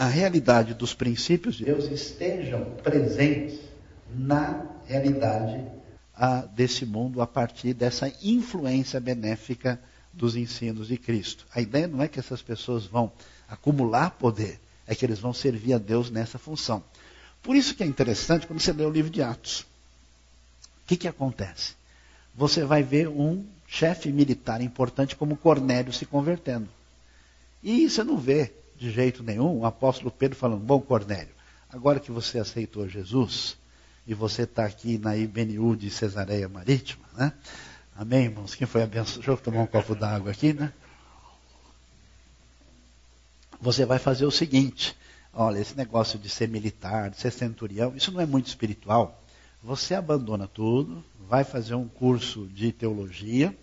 a 0.00 0.06
realidade 0.06 0.72
dos 0.72 0.94
princípios 0.94 1.56
de 1.56 1.66
Deus 1.66 1.84
estejam 1.84 2.64
presentes 2.82 3.60
na 4.14 4.66
realidade 4.86 5.62
desse 6.54 6.86
mundo 6.86 7.20
a 7.20 7.26
partir 7.26 7.74
dessa 7.74 8.10
influência 8.22 8.98
benéfica 8.98 9.78
dos 10.10 10.36
ensinos 10.36 10.88
de 10.88 10.96
Cristo. 10.96 11.44
A 11.54 11.60
ideia 11.60 11.86
não 11.86 12.02
é 12.02 12.08
que 12.08 12.18
essas 12.18 12.40
pessoas 12.40 12.86
vão 12.86 13.12
acumular 13.46 14.12
poder, 14.12 14.58
é 14.86 14.94
que 14.94 15.04
eles 15.04 15.18
vão 15.18 15.34
servir 15.34 15.74
a 15.74 15.78
Deus 15.78 16.10
nessa 16.10 16.38
função. 16.38 16.82
Por 17.42 17.54
isso 17.54 17.74
que 17.74 17.82
é 17.82 17.86
interessante 17.86 18.46
quando 18.46 18.58
você 18.60 18.72
lê 18.72 18.86
o 18.86 18.90
livro 18.90 19.10
de 19.10 19.22
Atos. 19.22 19.66
O 20.82 20.86
que, 20.86 20.96
que 20.96 21.08
acontece? 21.08 21.74
Você 22.34 22.64
vai 22.64 22.82
ver 22.82 23.06
um 23.06 23.44
chefe 23.68 24.10
militar 24.10 24.62
importante 24.62 25.14
como 25.14 25.36
Cornélio 25.36 25.92
se 25.92 26.06
convertendo. 26.06 26.70
E 27.62 27.86
você 27.90 28.02
não 28.02 28.16
vê 28.16 28.54
de 28.80 28.90
jeito 28.90 29.22
nenhum 29.22 29.58
o 29.58 29.66
apóstolo 29.66 30.10
Pedro 30.10 30.36
falando: 30.36 30.64
Bom, 30.64 30.80
Cornélio, 30.80 31.34
agora 31.68 32.00
que 32.00 32.10
você 32.10 32.38
aceitou 32.38 32.88
Jesus 32.88 33.58
e 34.06 34.14
você 34.14 34.42
está 34.42 34.64
aqui 34.64 34.96
na 34.96 35.14
IBNU 35.14 35.76
de 35.76 35.90
Cesareia 35.90 36.48
Marítima, 36.48 37.04
né? 37.14 37.32
Amém, 37.94 38.24
irmãos? 38.24 38.54
Quem 38.54 38.66
foi 38.66 38.82
abençoado? 38.82 39.18
Deixa 39.18 39.30
eu 39.30 39.36
tomar 39.36 39.60
um 39.60 39.66
copo 39.66 39.94
d'água 39.94 40.30
aqui, 40.32 40.54
né? 40.54 40.72
Você 43.60 43.84
vai 43.84 43.98
fazer 43.98 44.24
o 44.24 44.30
seguinte: 44.30 44.96
olha, 45.34 45.58
esse 45.58 45.76
negócio 45.76 46.18
de 46.18 46.30
ser 46.30 46.48
militar, 46.48 47.10
de 47.10 47.20
ser 47.20 47.30
centurião, 47.30 47.94
isso 47.94 48.10
não 48.10 48.20
é 48.20 48.26
muito 48.26 48.46
espiritual. 48.46 49.22
Você 49.62 49.94
abandona 49.94 50.48
tudo, 50.48 51.04
vai 51.28 51.44
fazer 51.44 51.74
um 51.74 51.86
curso 51.86 52.46
de 52.46 52.72
teologia 52.72 53.54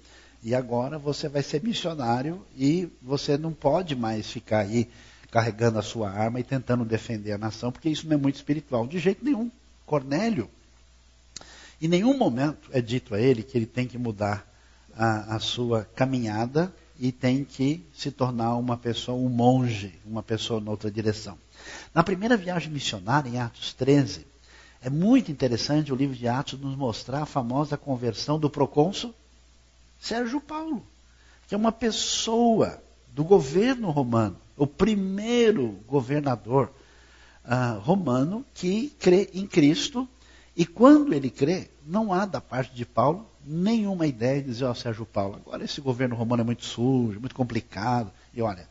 e 0.43 0.53
agora 0.53 0.99
você 0.99 1.27
vai 1.27 1.41
ser 1.41 1.63
missionário 1.63 2.45
e 2.55 2.87
você 3.01 3.35
não 3.35 3.51
pode 3.51 3.95
mais 3.95 4.29
ficar 4.29 4.59
aí 4.59 4.87
carregando 5.31 5.79
a 5.79 5.81
sua 5.81 6.09
arma 6.09 6.39
e 6.39 6.43
tentando 6.43 6.85
defender 6.85 7.33
a 7.33 7.37
nação, 7.37 7.71
porque 7.71 7.89
isso 7.89 8.07
não 8.07 8.15
é 8.15 8.17
muito 8.17 8.35
espiritual. 8.35 8.87
De 8.87 8.99
jeito 8.99 9.23
nenhum. 9.23 9.51
Cornélio, 9.85 10.49
em 11.81 11.87
nenhum 11.87 12.17
momento 12.17 12.69
é 12.73 12.81
dito 12.81 13.15
a 13.15 13.21
ele 13.21 13.43
que 13.43 13.57
ele 13.57 13.65
tem 13.65 13.87
que 13.87 13.97
mudar 13.97 14.45
a, 14.95 15.35
a 15.35 15.39
sua 15.39 15.85
caminhada 15.95 16.73
e 16.99 17.11
tem 17.11 17.43
que 17.43 17.85
se 17.93 18.11
tornar 18.11 18.55
uma 18.55 18.75
pessoa, 18.75 19.17
um 19.17 19.29
monge, 19.29 19.93
uma 20.05 20.23
pessoa 20.23 20.59
noutra 20.59 20.89
direção. 20.89 21.37
Na 21.93 22.03
primeira 22.03 22.35
viagem 22.35 22.71
missionária, 22.71 23.29
em 23.29 23.39
Atos 23.39 23.73
13, 23.73 24.25
é 24.81 24.89
muito 24.89 25.31
interessante 25.31 25.93
o 25.93 25.95
livro 25.95 26.15
de 26.15 26.27
Atos 26.27 26.59
nos 26.59 26.75
mostrar 26.75 27.21
a 27.21 27.25
famosa 27.25 27.77
conversão 27.77 28.39
do 28.39 28.49
procônsul 28.49 29.13
Sérgio 29.99 30.39
Paulo, 30.39 30.85
que 31.47 31.55
é 31.55 31.57
uma 31.57 31.71
pessoa 31.71 32.81
do 33.13 33.23
governo 33.23 33.89
romano, 33.89 34.37
o 34.57 34.65
primeiro 34.65 35.79
governador 35.87 36.71
uh, 37.45 37.79
romano 37.79 38.43
que 38.53 38.89
crê 38.99 39.29
em 39.33 39.45
Cristo. 39.45 40.07
E 40.55 40.65
quando 40.65 41.13
ele 41.13 41.29
crê, 41.29 41.69
não 41.85 42.11
há 42.11 42.25
da 42.25 42.41
parte 42.41 42.75
de 42.75 42.85
Paulo 42.85 43.25
nenhuma 43.45 44.05
ideia 44.05 44.41
de 44.41 44.49
dizer, 44.49 44.65
ó, 44.65 44.71
oh, 44.71 44.75
Sérgio 44.75 45.05
Paulo, 45.05 45.35
agora 45.35 45.63
esse 45.63 45.79
governo 45.79 46.15
romano 46.15 46.41
é 46.41 46.45
muito 46.45 46.65
sujo, 46.65 47.19
muito 47.19 47.35
complicado. 47.35 48.11
E 48.33 48.41
olha, 48.41 48.67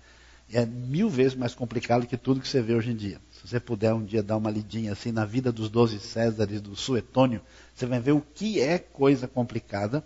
é 0.52 0.66
mil 0.66 1.08
vezes 1.08 1.34
mais 1.34 1.54
complicado 1.54 2.06
que 2.06 2.16
tudo 2.16 2.40
que 2.40 2.48
você 2.48 2.60
vê 2.60 2.74
hoje 2.74 2.90
em 2.90 2.96
dia. 2.96 3.18
Se 3.32 3.48
você 3.48 3.58
puder 3.58 3.94
um 3.94 4.04
dia 4.04 4.22
dar 4.22 4.36
uma 4.36 4.50
lidinha 4.50 4.92
assim 4.92 5.10
na 5.10 5.24
vida 5.24 5.50
dos 5.50 5.70
doze 5.70 5.98
Césares 5.98 6.60
do 6.60 6.76
Suetônio, 6.76 7.40
você 7.74 7.86
vai 7.86 8.00
ver 8.00 8.12
o 8.12 8.22
que 8.34 8.60
é 8.60 8.78
coisa 8.78 9.26
complicada. 9.26 10.04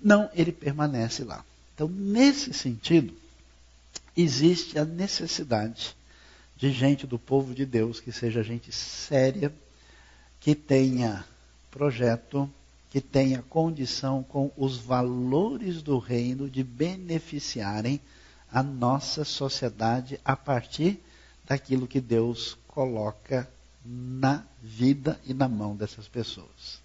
Não, 0.00 0.30
ele 0.34 0.52
permanece 0.52 1.22
lá. 1.22 1.44
Então, 1.74 1.88
nesse 1.88 2.52
sentido, 2.52 3.12
existe 4.20 4.76
a 4.76 4.84
necessidade 4.84 5.96
de 6.56 6.72
gente 6.72 7.06
do 7.06 7.20
povo 7.20 7.54
de 7.54 7.64
Deus 7.64 8.00
que 8.00 8.10
seja 8.10 8.42
gente 8.42 8.72
séria, 8.72 9.54
que 10.40 10.56
tenha 10.56 11.24
projeto, 11.70 12.50
que 12.90 13.00
tenha 13.00 13.42
condição 13.42 14.24
com 14.24 14.50
os 14.56 14.76
valores 14.76 15.82
do 15.82 15.98
reino 15.98 16.50
de 16.50 16.64
beneficiarem 16.64 18.00
a 18.50 18.60
nossa 18.60 19.24
sociedade 19.24 20.18
a 20.24 20.34
partir 20.34 20.98
daquilo 21.46 21.86
que 21.86 22.00
Deus 22.00 22.58
coloca 22.66 23.48
na 23.84 24.44
vida 24.60 25.20
e 25.24 25.32
na 25.32 25.48
mão 25.48 25.76
dessas 25.76 26.08
pessoas. 26.08 26.82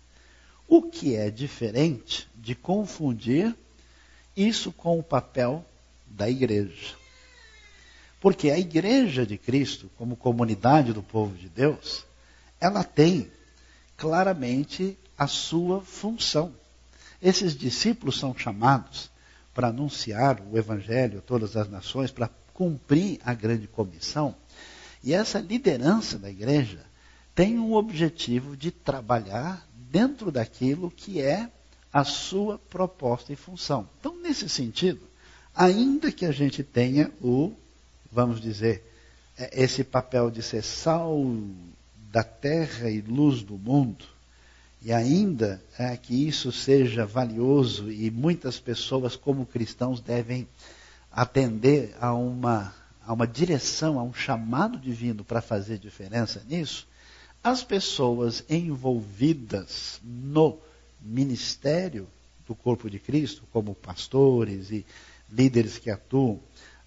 O 0.68 0.84
que 0.84 1.16
é 1.16 1.32
diferente 1.32 2.28
de 2.36 2.54
confundir 2.54 3.56
isso 4.38 4.72
com 4.72 5.00
o 5.00 5.04
papel 5.04 5.66
da 6.06 6.30
igreja. 6.30 7.03
Porque 8.24 8.50
a 8.50 8.58
igreja 8.58 9.26
de 9.26 9.38
Cristo, 9.38 9.92
como 9.98 10.16
comunidade 10.16 10.94
do 10.94 11.04
povo 11.04 11.36
de 11.36 11.50
Deus, 11.50 12.06
ela 12.58 12.82
tem 12.82 13.30
claramente 13.98 14.98
a 15.18 15.28
sua 15.28 15.82
função. 15.82 16.56
Esses 17.22 17.54
discípulos 17.54 18.18
são 18.18 18.34
chamados 18.34 19.12
para 19.54 19.68
anunciar 19.68 20.42
o 20.50 20.58
evangelho 20.58 21.20
a 21.20 21.22
todas 21.22 21.58
as 21.58 21.68
nações, 21.68 22.12
para 22.12 22.30
cumprir 22.54 23.20
a 23.26 23.34
grande 23.34 23.68
comissão. 23.68 24.34
E 25.04 25.14
essa 25.14 25.42
liderança 25.42 26.18
da 26.18 26.30
igreja 26.30 26.80
tem 27.36 27.60
um 27.60 27.74
objetivo 27.74 28.56
de 28.56 28.72
trabalhar 28.72 29.68
dentro 29.76 30.32
daquilo 30.32 30.90
que 30.90 31.22
é 31.22 31.52
a 31.92 32.06
sua 32.06 32.58
proposta 32.58 33.34
e 33.34 33.36
função. 33.36 33.90
Então, 34.00 34.16
nesse 34.22 34.48
sentido, 34.48 35.02
ainda 35.54 36.10
que 36.10 36.26
a 36.26 36.32
gente 36.32 36.64
tenha 36.64 37.12
o, 37.22 37.54
vamos 38.14 38.40
dizer, 38.40 38.84
é, 39.38 39.64
esse 39.64 39.84
papel 39.84 40.30
de 40.30 40.42
ser 40.44 40.64
sal 40.64 41.20
da 42.12 42.24
terra 42.24 42.90
e 42.90 43.02
luz 43.02 43.42
do 43.42 43.58
mundo, 43.58 44.06
e 44.82 44.94
ainda 44.94 45.62
é, 45.80 45.96
que 45.98 46.28
isso 46.28 46.52
seja 46.52 47.06
valioso 47.06 47.92
e 47.92 48.12
muitas 48.12 48.60
pessoas, 48.60 49.16
como 49.16 49.46
cristãos, 49.46 50.00
devem 50.00 50.48
atender 51.12 51.96
a 52.00 52.14
uma, 52.14 52.74
a 53.06 53.14
uma 53.14 53.26
direção, 53.26 54.00
a 54.00 54.04
um 54.04 54.14
chamado 54.14 54.78
divino 54.78 55.24
para 55.24 55.42
fazer 55.42 55.78
diferença 55.78 56.44
nisso, 56.48 56.88
as 57.44 57.64
pessoas 57.64 58.44
envolvidas 58.50 60.00
no 60.04 60.58
ministério 61.02 62.08
do 62.48 62.54
corpo 62.54 62.90
de 62.90 63.00
Cristo, 63.00 63.44
como 63.52 63.74
pastores 63.74 64.70
e 64.70 64.86
líderes 65.30 65.78
que 65.78 65.90
atuam 65.90 66.40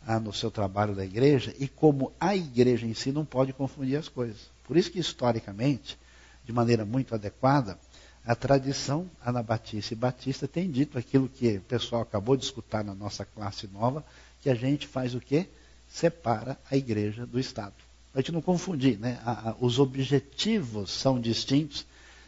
ah, 0.07 0.21
no 0.21 0.33
seu 0.33 0.51
trabalho 0.51 0.95
da 0.95 1.05
igreja, 1.05 1.55
e 1.59 1.67
como 1.67 2.13
a 2.21 2.37
igreja 2.37 2.87
em 2.87 2.95
si 2.95 3.11
não 3.11 3.25
pode 3.25 3.53
confundir 3.53 3.97
as 3.97 4.09
coisas. 4.09 4.51
Por 4.65 4.77
isso 4.77 4.91
que, 4.91 5.01
historicamente, 5.01 5.99
de 6.45 6.53
maneira 6.53 6.85
muito 6.85 7.15
adequada, 7.15 7.79
a 8.25 8.35
tradição 8.35 9.11
anabatista 9.25 9.93
e 9.93 9.97
batista 9.97 10.47
tem 10.47 10.71
dito 10.71 10.97
aquilo 10.99 11.29
que 11.29 11.57
o 11.57 11.63
pessoal 11.63 12.03
acabou 12.03 12.37
de 12.37 12.45
escutar 12.45 12.85
na 12.85 12.95
nossa 12.95 13.25
classe 13.25 13.67
nova, 13.67 14.05
que 14.41 14.49
a 14.49 14.55
gente 14.55 14.87
faz 14.87 15.15
o 15.15 15.21
quê? 15.21 15.49
Separa 15.89 16.59
a 16.71 16.77
igreja 16.77 17.27
do 17.27 17.39
Estado 17.39 17.75
a 18.17 18.21
gente 18.21 18.33
não 18.33 18.41
confundir, 18.41 18.99
né? 18.99 19.21
A, 19.27 19.51
a, 19.51 19.57
os 19.61 19.79
objetivos 19.79 20.91
são 20.91 21.21
distintos, 21.21 21.85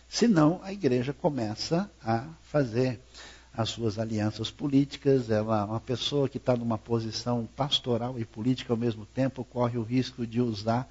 senão 0.07 0.61
a 0.63 0.71
igreja 0.71 1.15
começa 1.15 1.91
a 2.05 2.27
fazer 2.43 3.01
as 3.59 3.71
suas 3.71 3.99
alianças 3.99 4.53
políticas, 4.53 5.29
ela 5.29 5.63
é 5.63 5.65
uma 5.65 5.81
pessoa 5.81 6.29
que 6.29 6.37
está 6.37 6.57
numa 6.57 6.79
posição 6.79 7.49
pastoral 7.57 8.17
e 8.17 8.25
política 8.25 8.73
ao 8.73 8.77
mesmo 8.77 9.05
tempo, 9.05 9.43
corre 9.43 9.77
o 9.77 9.83
risco 9.83 10.25
de 10.25 10.41
usar 10.41 10.89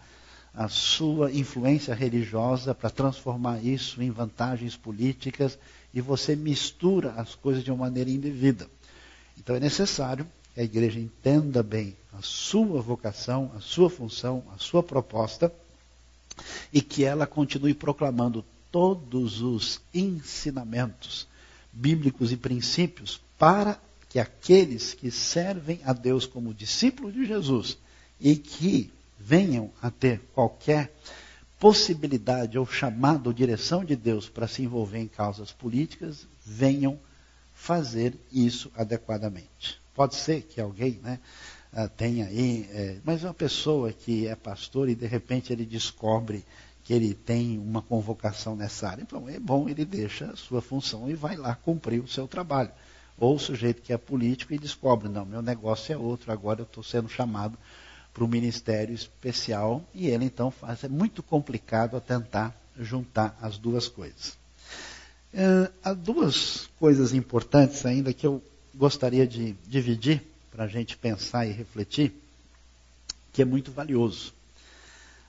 a 0.54 0.68
sua 0.68 1.32
influência 1.32 1.96
religiosa 1.96 2.76
para 2.76 2.90
transformar 2.90 3.64
isso 3.64 4.04
em 4.04 4.12
vantagens 4.12 4.76
políticas 4.76 5.58
e 5.94 6.02
você 6.02 6.36
mistura 6.36 7.12
as 7.12 7.36
coisas 7.36 7.64
de 7.64 7.72
uma 7.72 7.86
maneira 7.86 8.10
indevida. 8.10 8.68
Então 9.38 9.56
é 9.56 9.62
necessário 9.62 10.28
que 10.54 10.60
a 10.60 10.64
igreja 10.64 11.00
entenda 11.00 11.64
bem 11.64 11.96
a 12.12 12.22
sua 12.22 12.82
vocação, 12.82 13.50
a 13.56 13.62
sua 13.62 13.90
função, 13.90 14.44
a 14.54 14.58
sua 14.58 14.84
proposta 14.84 15.50
e 16.74 16.82
que 16.82 17.06
ela 17.06 17.26
continue 17.26 17.74
proclamando 17.74 18.44
todos 18.70 19.42
os 19.42 19.80
ensinamentos 19.94 21.30
bíblicos 21.78 22.32
e 22.32 22.38
princípios 22.38 23.22
para 23.38 23.80
que 24.10 24.20
aqueles 24.20 24.94
que 24.96 25.12
servem 25.12 25.80
a 25.86 25.94
Deus 25.94 26.26
como 26.26 26.54
discípulos 26.54 27.14
de 27.14 27.26
Jesus 27.26 27.78
e 28.20 28.36
que 28.36 28.92
venham 29.20 29.72
a 29.82 29.92
ter 29.92 30.22
qualquer 30.34 30.92
possibilidade 31.60 32.58
ou 32.58 32.66
chamado 32.66 33.28
ou 33.28 33.34
direção 33.34 33.86
de 33.86 33.96
Deus 33.96 34.28
para 34.28 34.48
se 34.48 34.64
envolver 34.64 35.00
em 35.00 35.08
causas 35.08 35.52
políticas, 35.52 36.28
venham 36.44 37.00
fazer 37.54 38.14
isso 38.32 38.72
adequadamente. 38.76 39.80
Pode 39.94 40.16
ser 40.16 40.44
que 40.44 40.62
alguém 40.62 41.00
né, 41.04 41.20
ah, 41.74 41.88
tenha 41.88 42.26
aí, 42.26 42.68
é, 42.72 42.98
mas 43.04 43.24
uma 43.24 43.34
pessoa 43.34 43.92
que 43.92 44.28
é 44.28 44.36
pastor 44.36 44.90
e 44.90 44.96
de 44.96 45.06
repente 45.06 45.54
ele 45.54 45.66
descobre 45.66 46.44
que 46.88 46.94
ele 46.94 47.14
tem 47.14 47.60
uma 47.60 47.82
convocação 47.82 48.56
nessa 48.56 48.88
área, 48.88 49.02
então 49.02 49.28
é 49.28 49.38
bom 49.38 49.68
ele 49.68 49.84
deixa 49.84 50.28
a 50.28 50.38
sua 50.38 50.62
função 50.62 51.10
e 51.10 51.16
vai 51.16 51.36
lá 51.36 51.54
cumprir 51.54 52.02
o 52.02 52.08
seu 52.08 52.30
trabalho. 52.30 52.72
Ou 53.20 53.36
o 53.36 53.40
sujeito 53.40 53.82
que 53.82 53.92
é 53.92 53.98
político 53.98 54.54
e 54.54 54.58
descobre, 54.58 55.10
não, 55.10 55.26
meu 55.26 55.42
negócio 55.42 55.92
é 55.94 55.98
outro, 55.98 56.32
agora 56.32 56.62
eu 56.62 56.64
estou 56.64 56.82
sendo 56.82 57.10
chamado 57.10 57.58
para 58.14 58.24
o 58.24 58.28
ministério 58.28 58.96
especial 58.96 59.84
e 59.94 60.08
ele 60.08 60.24
então 60.24 60.50
faz. 60.50 60.82
É 60.82 60.88
muito 60.88 61.22
complicado 61.22 61.98
a 61.98 62.00
tentar 62.00 62.56
juntar 62.80 63.38
as 63.42 63.58
duas 63.58 63.90
coisas. 63.90 64.38
Uh, 65.34 65.70
há 65.84 65.92
duas 65.92 66.70
coisas 66.80 67.14
importantes 67.14 67.86
ainda 67.86 68.14
que 68.14 68.26
eu 68.26 68.42
gostaria 68.74 69.28
de 69.28 69.58
dividir 69.68 70.24
para 70.50 70.64
a 70.64 70.68
gente 70.70 70.96
pensar 70.96 71.46
e 71.46 71.52
refletir, 71.52 72.14
que 73.34 73.42
é 73.42 73.46
muito 73.46 73.74
valioso. 73.74 74.34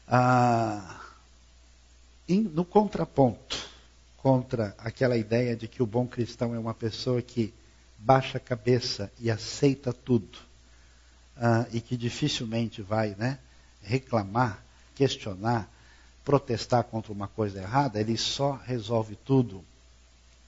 Ah, 0.07 1.08
no 2.37 2.65
contraponto 2.65 3.69
contra 4.19 4.75
aquela 4.79 5.17
ideia 5.17 5.57
de 5.57 5.67
que 5.67 5.83
o 5.83 5.87
bom 5.87 6.07
cristão 6.07 6.55
é 6.55 6.59
uma 6.59 6.75
pessoa 6.75 7.23
que 7.23 7.55
baixa 7.99 8.37
a 8.37 8.41
cabeça 8.41 9.11
e 9.19 9.31
aceita 9.31 9.93
tudo, 9.93 10.39
ah, 11.37 11.67
e 11.73 11.81
que 11.81 11.97
dificilmente 11.97 12.83
vai 12.83 13.15
né, 13.19 13.39
reclamar, 13.83 14.63
questionar, 14.95 15.73
protestar 16.25 16.85
contra 16.85 17.13
uma 17.13 17.29
coisa 17.29 17.61
errada, 17.61 18.01
ele 18.01 18.17
só 18.19 18.61
resolve 18.67 19.17
tudo, 19.17 19.65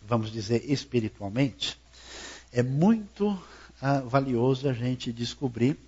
vamos 0.03 0.31
dizer, 0.31 0.71
espiritualmente, 0.71 1.81
é 2.53 2.63
muito 2.63 3.41
ah, 3.81 4.01
valioso 4.01 4.69
a 4.69 4.73
gente 4.73 5.13
descobrir 5.13 5.79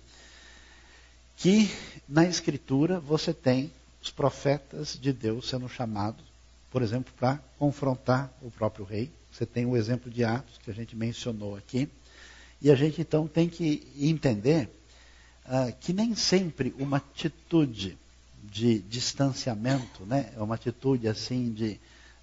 que 1.37 1.69
na 2.07 2.25
Escritura 2.25 2.99
você 2.99 3.33
tem 3.33 3.71
os 4.03 4.11
profetas 4.11 4.99
de 4.99 5.13
Deus 5.13 5.47
sendo 5.47 5.69
chamados, 5.69 6.23
por 6.69 6.81
exemplo, 6.81 7.13
para 7.17 7.39
confrontar 7.57 8.29
o 8.41 8.51
próprio 8.51 8.83
rei. 8.83 9.09
Você 9.31 9.45
tem 9.45 9.65
o 9.65 9.77
exemplo 9.77 10.11
de 10.11 10.25
Atos, 10.25 10.59
que 10.61 10.69
a 10.69 10.73
gente 10.73 10.93
mencionou 10.93 11.55
aqui. 11.55 11.87
E 12.61 12.69
a 12.69 12.75
gente 12.75 12.99
então 12.99 13.27
tem 13.27 13.47
que 13.47 13.87
entender 13.97 14.69
ah, 15.45 15.71
que 15.71 15.93
nem 15.93 16.15
sempre 16.15 16.75
uma 16.77 16.97
atitude 16.97 17.97
de 18.43 18.79
distanciamento, 18.79 20.05
né, 20.05 20.33
é 20.35 20.41
uma 20.41 20.55
atitude 20.55 21.07
assim 21.07 21.53
de 21.53 21.79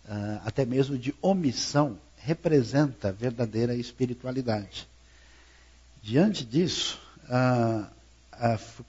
ah, 0.06 0.42
até 0.44 0.66
mesmo 0.66 0.98
de 0.98 1.14
omissão, 1.22 1.98
representa 2.18 3.10
verdadeira 3.10 3.74
espiritualidade. 3.74 4.86
Diante 6.02 6.44
disso, 6.44 7.00
ah, 7.28 7.88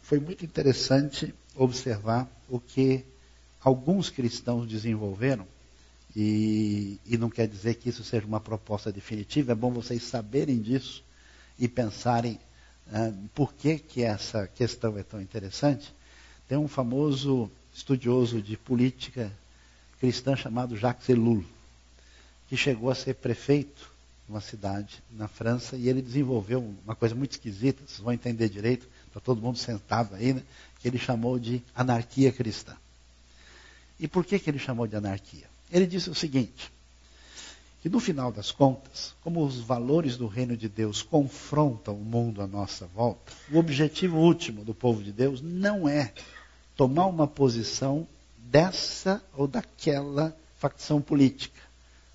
foi 0.02 0.20
muito 0.20 0.44
interessante 0.44 1.34
observar 1.56 2.30
o 2.50 2.60
que 2.60 3.06
alguns 3.64 4.10
cristãos 4.10 4.68
desenvolveram, 4.68 5.46
e, 6.16 7.00
e, 7.06 7.18
não 7.18 7.30
quer 7.30 7.48
dizer 7.48 7.76
que 7.76 7.88
isso 7.88 8.04
seja 8.04 8.26
uma 8.26 8.40
proposta 8.40 8.92
definitiva, 8.92 9.54
é 9.54 9.56
bom 9.56 9.72
vocês 9.72 10.04
saberem 10.04 10.60
disso 10.60 11.02
e 11.58 11.70
pensarem 11.70 12.38
ah, 12.92 13.14
por 13.34 13.54
que, 13.54 13.78
que 13.80 14.04
essa 14.04 14.46
questão 14.48 14.98
é 14.98 15.04
tão 15.04 15.22
interessante? 15.22 15.94
Tem 16.50 16.58
um 16.58 16.68
famoso 16.68 17.50
estudioso 17.74 18.42
de 18.42 18.58
política 18.58 19.32
cristã 20.00 20.36
chamado 20.36 20.76
Jacques 20.76 21.08
Ellul, 21.08 21.46
que 22.50 22.58
chegou 22.58 22.90
a 22.90 22.96
ser 22.96 23.16
prefeito 23.16 23.90
de 24.26 24.32
uma 24.32 24.42
cidade 24.42 25.02
na 25.12 25.30
França 25.30 25.78
e 25.78 25.88
ele 25.88 26.02
desenvolveu 26.02 26.76
uma 26.84 26.96
coisa 26.96 27.16
muito 27.16 27.32
esquisita, 27.32 27.82
vocês 27.88 28.00
vão 28.00 28.12
entender 28.12 28.50
direito, 28.50 28.86
está 29.12 29.20
todo 29.20 29.42
mundo 29.42 29.58
sentado 29.58 30.16
aí, 30.16 30.34
né, 30.34 30.42
que 30.80 30.88
ele 30.88 30.98
chamou 30.98 31.38
de 31.38 31.62
anarquia 31.76 32.32
cristã. 32.32 32.76
E 34.00 34.08
por 34.08 34.26
que, 34.26 34.40
que 34.40 34.50
ele 34.50 34.58
chamou 34.58 34.88
de 34.88 34.96
anarquia? 34.96 35.46
Ele 35.70 35.86
disse 35.86 36.10
o 36.10 36.16
seguinte: 36.16 36.72
que 37.82 37.90
no 37.90 38.00
final 38.00 38.32
das 38.32 38.52
contas, 38.52 39.14
como 39.22 39.46
os 39.46 39.60
valores 39.60 40.16
do 40.16 40.28
reino 40.28 40.56
de 40.56 40.70
Deus 40.70 41.02
confrontam 41.02 41.96
o 41.96 42.06
mundo 42.06 42.42
à 42.42 42.48
nossa 42.48 42.88
volta, 42.88 43.32
o 43.52 43.58
objetivo 43.58 44.18
último 44.18 44.64
do 44.64 44.74
povo 44.74 45.04
de 45.04 45.12
Deus 45.12 45.42
não 45.42 45.90
é 45.90 46.14
tomar 46.76 47.08
uma 47.08 47.28
posição 47.28 48.08
dessa 48.38 49.22
ou 49.36 49.48
daquela 49.48 50.36
facção 50.58 51.02
política. 51.02 51.60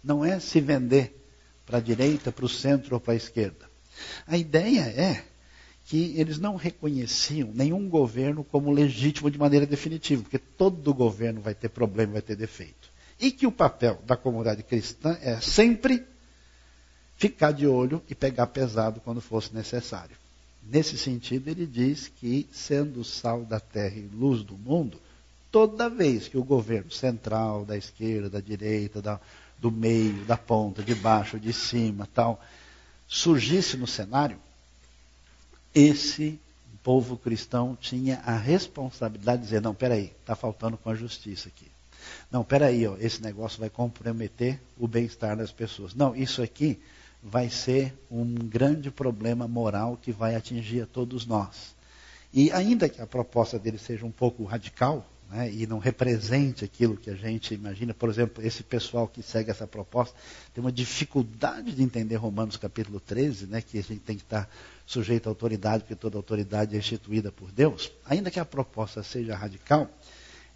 Não 0.03 0.25
é 0.25 0.41
se 0.41 0.61
vender 0.61 1.15
para 1.67 1.79
a 1.79 1.81
direita, 1.81 2.33
para 2.33 2.45
o 2.45 2.49
centro 2.49 2.95
ou 2.95 3.01
para 3.01 3.13
a 3.13 3.17
esquerda. 3.17 3.69
A 4.27 4.37
ideia 4.37 4.83
é 4.83 5.25
que 5.87 6.15
eles 6.17 6.39
não 6.39 6.57
reconheciam 6.57 7.53
nenhum 7.55 7.89
governo 7.89 8.43
como 8.43 8.73
legítimo 8.73 9.31
de 9.31 9.39
maneira 9.39 9.65
definitiva, 9.65 10.23
porque 10.23 10.39
todo 10.39 10.93
governo 10.93 11.41
vai 11.41 11.55
ter 11.55 11.69
problema, 11.69 12.15
vai 12.15 12.23
ter 12.23 12.35
defeito. 12.35 12.91
E 13.21 13.31
que 13.31 13.47
o 13.47 13.53
papel 13.53 14.03
da 14.05 14.17
comunidade 14.17 14.65
cristã 14.65 15.17
é 15.23 15.41
sempre 15.41 16.05
ficar 17.17 17.53
de 17.53 17.69
olho 17.69 18.03
e 18.11 18.15
pegar 18.17 18.49
pesado 18.49 19.01
quando 19.01 19.21
fosse 19.21 19.55
necessário. 19.55 20.17
Nesse 20.61 20.99
sentido, 20.99 21.49
ele 21.49 21.65
diz 21.65 22.09
que, 22.09 22.49
sendo 22.51 23.05
sal 23.05 23.45
da 23.45 23.61
terra 23.61 23.97
e 23.97 24.11
luz 24.13 24.43
do 24.43 24.59
mundo, 24.59 25.01
toda 25.53 25.89
vez 25.89 26.27
que 26.27 26.37
o 26.37 26.43
governo 26.43 26.91
central, 26.91 27.65
da 27.65 27.77
esquerda, 27.77 28.29
da 28.29 28.41
direita, 28.41 29.01
da, 29.01 29.21
do 29.57 29.71
meio, 29.71 30.25
da 30.25 30.37
ponta, 30.37 30.83
de 30.83 30.97
baixo, 30.97 31.39
de 31.39 31.53
cima, 31.53 32.09
tal, 32.13 32.43
surgisse 33.07 33.77
no 33.77 33.87
cenário, 33.87 34.37
esse 35.77 36.41
povo 36.83 37.19
cristão 37.19 37.77
tinha 37.79 38.23
a 38.25 38.35
responsabilidade 38.35 39.43
de 39.43 39.45
dizer, 39.45 39.61
não, 39.61 39.75
peraí, 39.75 40.13
está 40.21 40.35
faltando 40.35 40.79
com 40.79 40.89
a 40.89 40.95
justiça 40.95 41.49
aqui. 41.49 41.67
Não, 42.31 42.43
peraí, 42.43 42.87
ó, 42.87 42.97
esse 42.99 43.23
negócio 43.23 43.61
vai 43.61 43.69
comprometer 43.69 44.59
o 44.79 44.89
bem-estar 44.89 45.37
das 45.37 45.53
pessoas. 45.53 45.95
Não, 45.95 46.17
isso 46.17 46.43
aqui 46.43 46.81
vai 47.23 47.51
ser 47.51 47.93
um 48.11 48.35
grande 48.35 48.91
problema 48.91 49.47
moral 49.47 49.99
que 50.01 50.13
vai 50.13 50.35
atingir 50.35 50.81
a 50.81 50.87
todos 50.87 51.27
nós. 51.27 51.75
E 52.33 52.51
ainda 52.53 52.89
que 52.89 53.03
a 53.03 53.07
proposta 53.07 53.59
dele 53.59 53.79
seja 53.79 54.07
um 54.07 54.11
pouco 54.11 54.45
radical, 54.45 55.07
né, 55.31 55.51
e 55.53 55.67
não 55.67 55.79
represente 55.79 56.65
aquilo 56.65 56.97
que 56.97 57.11
a 57.11 57.15
gente 57.15 57.55
imagina, 57.55 57.93
por 57.93 58.09
exemplo, 58.09 58.45
esse 58.45 58.63
pessoal 58.63 59.09
que 59.09 59.23
segue 59.23 59.51
essa 59.51 59.67
proposta 59.67 60.15
tem 60.55 60.63
uma 60.63 60.73
dificuldade 60.73 61.73
de 61.73 61.83
entender 61.83 62.17
Romanos 62.17 62.57
capítulo 62.57 63.01
13, 63.01 63.47
né, 63.47 63.61
que 63.61 63.79
a 63.79 63.83
gente 63.83 64.01
tem 64.01 64.17
que 64.17 64.23
estar 64.23 64.49
sujeito 64.87 65.27
à 65.27 65.31
autoridade, 65.31 65.83
porque 65.83 65.97
toda 65.97 66.17
autoridade 66.17 66.75
é 66.75 66.79
instituída 66.79 67.33
por 67.33 67.51
Deus, 67.51 67.91
ainda 68.05 68.31
que 68.31 68.39
a 68.39 68.45
proposta 68.45 69.03
seja 69.03 69.35
radical, 69.35 69.91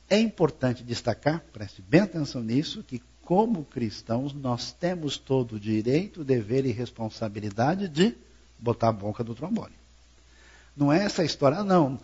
é 0.09 0.19
importante 0.19 0.83
destacar, 0.83 1.45
preste 1.53 1.83
bem 1.83 2.01
atenção 2.01 2.43
nisso, 2.43 2.83
que 2.83 3.03
como 3.23 3.65
cristãos 3.65 4.33
nós 4.33 4.73
temos 4.73 5.17
todo 5.17 5.55
o 5.55 5.61
direito, 5.61 6.25
dever 6.25 6.67
e 6.67 6.73
responsabilidade 6.73 7.89
de 7.89 8.17
botar 8.59 8.89
a 8.89 8.93
boca 8.93 9.23
do 9.23 9.37
trombone. 9.37 9.75
Não 10.77 10.93
é 10.93 11.05
essa 11.05 11.25
história, 11.25 11.59
ah, 11.59 11.65
não. 11.65 11.99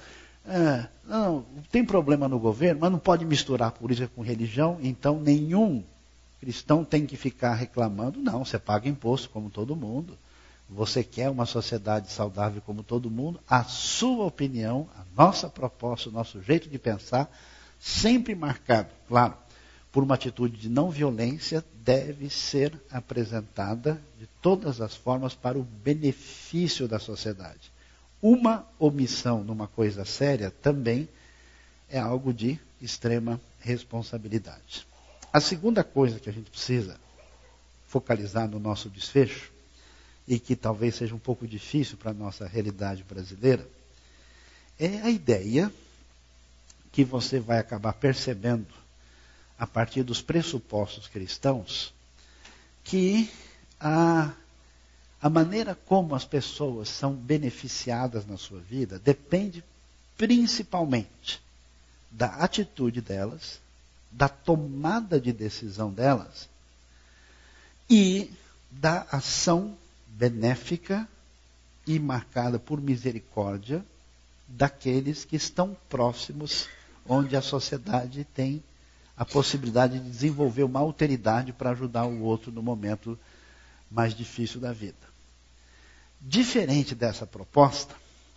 É, 0.46 0.86
não, 1.04 1.44
tem 1.70 1.84
problema 1.84 2.28
no 2.28 2.38
governo, 2.38 2.80
mas 2.80 2.92
não 2.92 2.98
pode 2.98 3.24
misturar 3.24 3.72
política 3.72 4.10
com 4.14 4.22
religião, 4.22 4.78
então 4.80 5.20
nenhum 5.20 5.82
cristão 6.40 6.84
tem 6.84 7.04
que 7.04 7.16
ficar 7.16 7.54
reclamando. 7.54 8.20
Não, 8.20 8.44
você 8.44 8.58
paga 8.58 8.88
imposto 8.88 9.28
como 9.30 9.50
todo 9.50 9.74
mundo. 9.74 10.16
Você 10.68 11.02
quer 11.02 11.30
uma 11.30 11.46
sociedade 11.46 12.10
saudável 12.10 12.60
como 12.64 12.82
todo 12.82 13.10
mundo. 13.10 13.40
A 13.48 13.64
sua 13.64 14.24
opinião, 14.24 14.88
a 14.96 15.04
nossa 15.20 15.48
proposta, 15.48 16.08
o 16.08 16.12
nosso 16.12 16.42
jeito 16.42 16.68
de 16.68 16.78
pensar 16.78 17.30
sempre 17.78 18.34
marcado, 18.34 18.88
claro, 19.08 19.34
por 19.92 20.02
uma 20.02 20.14
atitude 20.14 20.56
de 20.56 20.68
não 20.68 20.90
violência, 20.90 21.64
deve 21.82 22.28
ser 22.28 22.72
apresentada 22.90 24.00
de 24.18 24.26
todas 24.42 24.80
as 24.80 24.94
formas 24.94 25.34
para 25.34 25.58
o 25.58 25.62
benefício 25.62 26.88
da 26.88 26.98
sociedade. 26.98 27.72
Uma 28.20 28.66
omissão 28.78 29.44
numa 29.44 29.66
coisa 29.66 30.04
séria 30.04 30.50
também 30.50 31.08
é 31.88 31.98
algo 31.98 32.32
de 32.32 32.58
extrema 32.80 33.40
responsabilidade. 33.60 34.86
A 35.32 35.40
segunda 35.40 35.84
coisa 35.84 36.18
que 36.18 36.28
a 36.28 36.32
gente 36.32 36.50
precisa 36.50 36.98
focalizar 37.86 38.48
no 38.48 38.58
nosso 38.58 38.88
desfecho, 38.88 39.52
e 40.26 40.38
que 40.38 40.56
talvez 40.56 40.96
seja 40.96 41.14
um 41.14 41.18
pouco 41.18 41.46
difícil 41.46 41.96
para 41.96 42.10
a 42.10 42.14
nossa 42.14 42.46
realidade 42.46 43.04
brasileira, 43.04 43.66
é 44.78 45.00
a 45.02 45.10
ideia 45.10 45.72
que 46.90 47.04
você 47.04 47.38
vai 47.38 47.58
acabar 47.58 47.92
percebendo 47.92 48.66
a 49.58 49.66
partir 49.66 50.02
dos 50.02 50.20
pressupostos 50.20 51.06
cristãos 51.06 51.94
que 52.82 53.30
a, 53.80 54.32
a 55.26 55.28
maneira 55.28 55.74
como 55.74 56.14
as 56.14 56.24
pessoas 56.24 56.88
são 56.88 57.12
beneficiadas 57.12 58.24
na 58.24 58.36
sua 58.36 58.60
vida 58.60 58.96
depende 58.96 59.64
principalmente 60.16 61.42
da 62.12 62.28
atitude 62.36 63.00
delas, 63.00 63.60
da 64.08 64.28
tomada 64.28 65.20
de 65.20 65.32
decisão 65.32 65.92
delas 65.92 66.48
e 67.90 68.30
da 68.70 69.04
ação 69.10 69.76
benéfica 70.06 71.08
e 71.84 71.98
marcada 71.98 72.56
por 72.56 72.80
misericórdia 72.80 73.84
daqueles 74.46 75.24
que 75.24 75.34
estão 75.34 75.76
próximos, 75.88 76.68
onde 77.04 77.34
a 77.34 77.42
sociedade 77.42 78.24
tem 78.32 78.62
a 79.16 79.24
possibilidade 79.24 79.98
de 79.98 80.08
desenvolver 80.08 80.62
uma 80.62 80.78
alteridade 80.78 81.52
para 81.52 81.70
ajudar 81.70 82.06
o 82.06 82.22
outro 82.22 82.52
no 82.52 82.62
momento 82.62 83.18
mais 83.90 84.14
difícil 84.14 84.60
da 84.60 84.72
vida. 84.72 85.15
Diferente 86.28 86.92
dessa 86.92 87.24
proposta, 87.24 87.94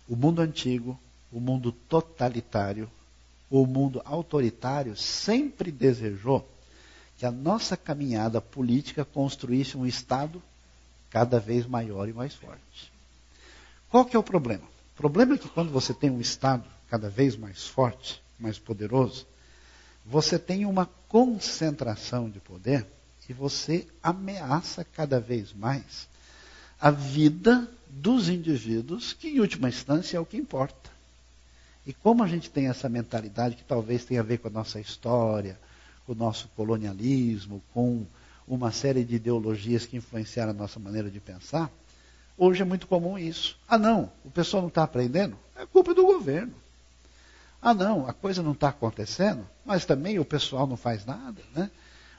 o 0.08 0.14
mundo 0.14 0.40
antigo, 0.40 0.96
o 1.32 1.40
mundo 1.40 1.72
totalitário, 1.72 2.88
o 3.50 3.66
mundo 3.66 4.00
autoritário 4.04 4.96
sempre 4.96 5.72
desejou 5.72 6.48
que 7.18 7.26
a 7.26 7.32
nossa 7.32 7.76
caminhada 7.76 8.40
política 8.40 9.04
construísse 9.04 9.76
um 9.76 9.84
Estado 9.84 10.40
cada 11.10 11.40
vez 11.40 11.66
maior 11.66 12.08
e 12.08 12.12
mais 12.12 12.32
forte. 12.32 12.92
Qual 13.88 14.04
que 14.04 14.14
é 14.14 14.18
o 14.20 14.22
problema? 14.22 14.62
O 14.94 14.96
problema 14.96 15.34
é 15.34 15.38
que 15.38 15.48
quando 15.48 15.72
você 15.72 15.92
tem 15.92 16.10
um 16.10 16.20
Estado 16.20 16.64
cada 16.88 17.10
vez 17.10 17.34
mais 17.34 17.66
forte, 17.66 18.22
mais 18.38 18.56
poderoso, 18.56 19.26
você 20.06 20.38
tem 20.38 20.64
uma 20.64 20.88
concentração 21.08 22.30
de 22.30 22.38
poder 22.38 22.86
e 23.28 23.32
você 23.32 23.84
ameaça 24.00 24.84
cada 24.84 25.18
vez 25.18 25.52
mais 25.52 26.08
a 26.80 26.92
vida 26.92 27.68
dos 27.92 28.28
indivíduos, 28.28 29.12
que 29.12 29.28
em 29.28 29.40
última 29.40 29.68
instância 29.68 30.16
é 30.16 30.20
o 30.20 30.26
que 30.26 30.36
importa. 30.36 30.90
E 31.86 31.92
como 31.92 32.22
a 32.22 32.28
gente 32.28 32.50
tem 32.50 32.68
essa 32.68 32.88
mentalidade 32.88 33.56
que 33.56 33.64
talvez 33.64 34.04
tenha 34.04 34.20
a 34.20 34.24
ver 34.24 34.38
com 34.38 34.48
a 34.48 34.50
nossa 34.50 34.78
história, 34.78 35.58
com 36.06 36.12
o 36.12 36.16
nosso 36.16 36.48
colonialismo, 36.54 37.62
com 37.74 38.06
uma 38.46 38.70
série 38.70 39.04
de 39.04 39.16
ideologias 39.16 39.86
que 39.86 39.96
influenciaram 39.96 40.50
a 40.50 40.54
nossa 40.54 40.78
maneira 40.78 41.10
de 41.10 41.20
pensar, 41.20 41.70
hoje 42.36 42.62
é 42.62 42.64
muito 42.64 42.86
comum 42.86 43.18
isso. 43.18 43.58
Ah, 43.68 43.78
não, 43.78 44.10
o 44.24 44.30
pessoal 44.30 44.62
não 44.62 44.68
está 44.68 44.82
aprendendo? 44.82 45.36
É 45.56 45.66
culpa 45.66 45.94
do 45.94 46.04
governo. 46.04 46.54
Ah, 47.62 47.74
não, 47.74 48.06
a 48.06 48.12
coisa 48.12 48.42
não 48.42 48.52
está 48.52 48.68
acontecendo, 48.68 49.46
mas 49.64 49.84
também 49.84 50.18
o 50.18 50.24
pessoal 50.24 50.66
não 50.66 50.76
faz 50.76 51.04
nada. 51.04 51.42
Né? 51.54 51.70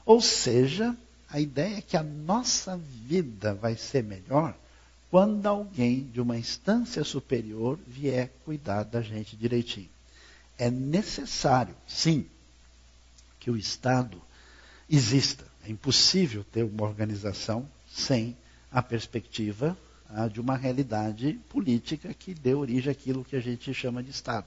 Ou 0.04 0.20
seja, 0.20 0.96
a 1.28 1.40
ideia 1.40 1.78
é 1.78 1.80
que 1.80 1.96
a 1.96 2.02
nossa 2.02 2.76
vida 2.76 3.54
vai 3.54 3.76
ser 3.76 4.04
melhor 4.04 4.54
quando 5.12 5.44
alguém 5.46 6.04
de 6.04 6.22
uma 6.22 6.38
instância 6.38 7.04
superior 7.04 7.78
vier 7.86 8.32
cuidar 8.46 8.82
da 8.82 9.02
gente 9.02 9.36
direitinho. 9.36 9.90
É 10.56 10.70
necessário, 10.70 11.74
sim, 11.86 12.24
que 13.38 13.50
o 13.50 13.56
Estado 13.58 14.18
exista. 14.88 15.44
É 15.66 15.70
impossível 15.70 16.42
ter 16.50 16.62
uma 16.62 16.84
organização 16.84 17.68
sem 17.86 18.34
a 18.70 18.80
perspectiva 18.80 19.76
ah, 20.08 20.28
de 20.28 20.40
uma 20.40 20.56
realidade 20.56 21.38
política 21.46 22.14
que 22.14 22.32
dê 22.32 22.54
origem 22.54 22.90
àquilo 22.90 23.22
que 23.22 23.36
a 23.36 23.40
gente 23.40 23.74
chama 23.74 24.02
de 24.02 24.10
Estado. 24.10 24.46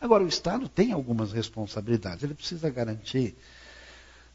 Agora, 0.00 0.24
o 0.24 0.28
Estado 0.28 0.70
tem 0.70 0.92
algumas 0.92 1.32
responsabilidades. 1.32 2.24
Ele 2.24 2.32
precisa 2.32 2.70
garantir 2.70 3.36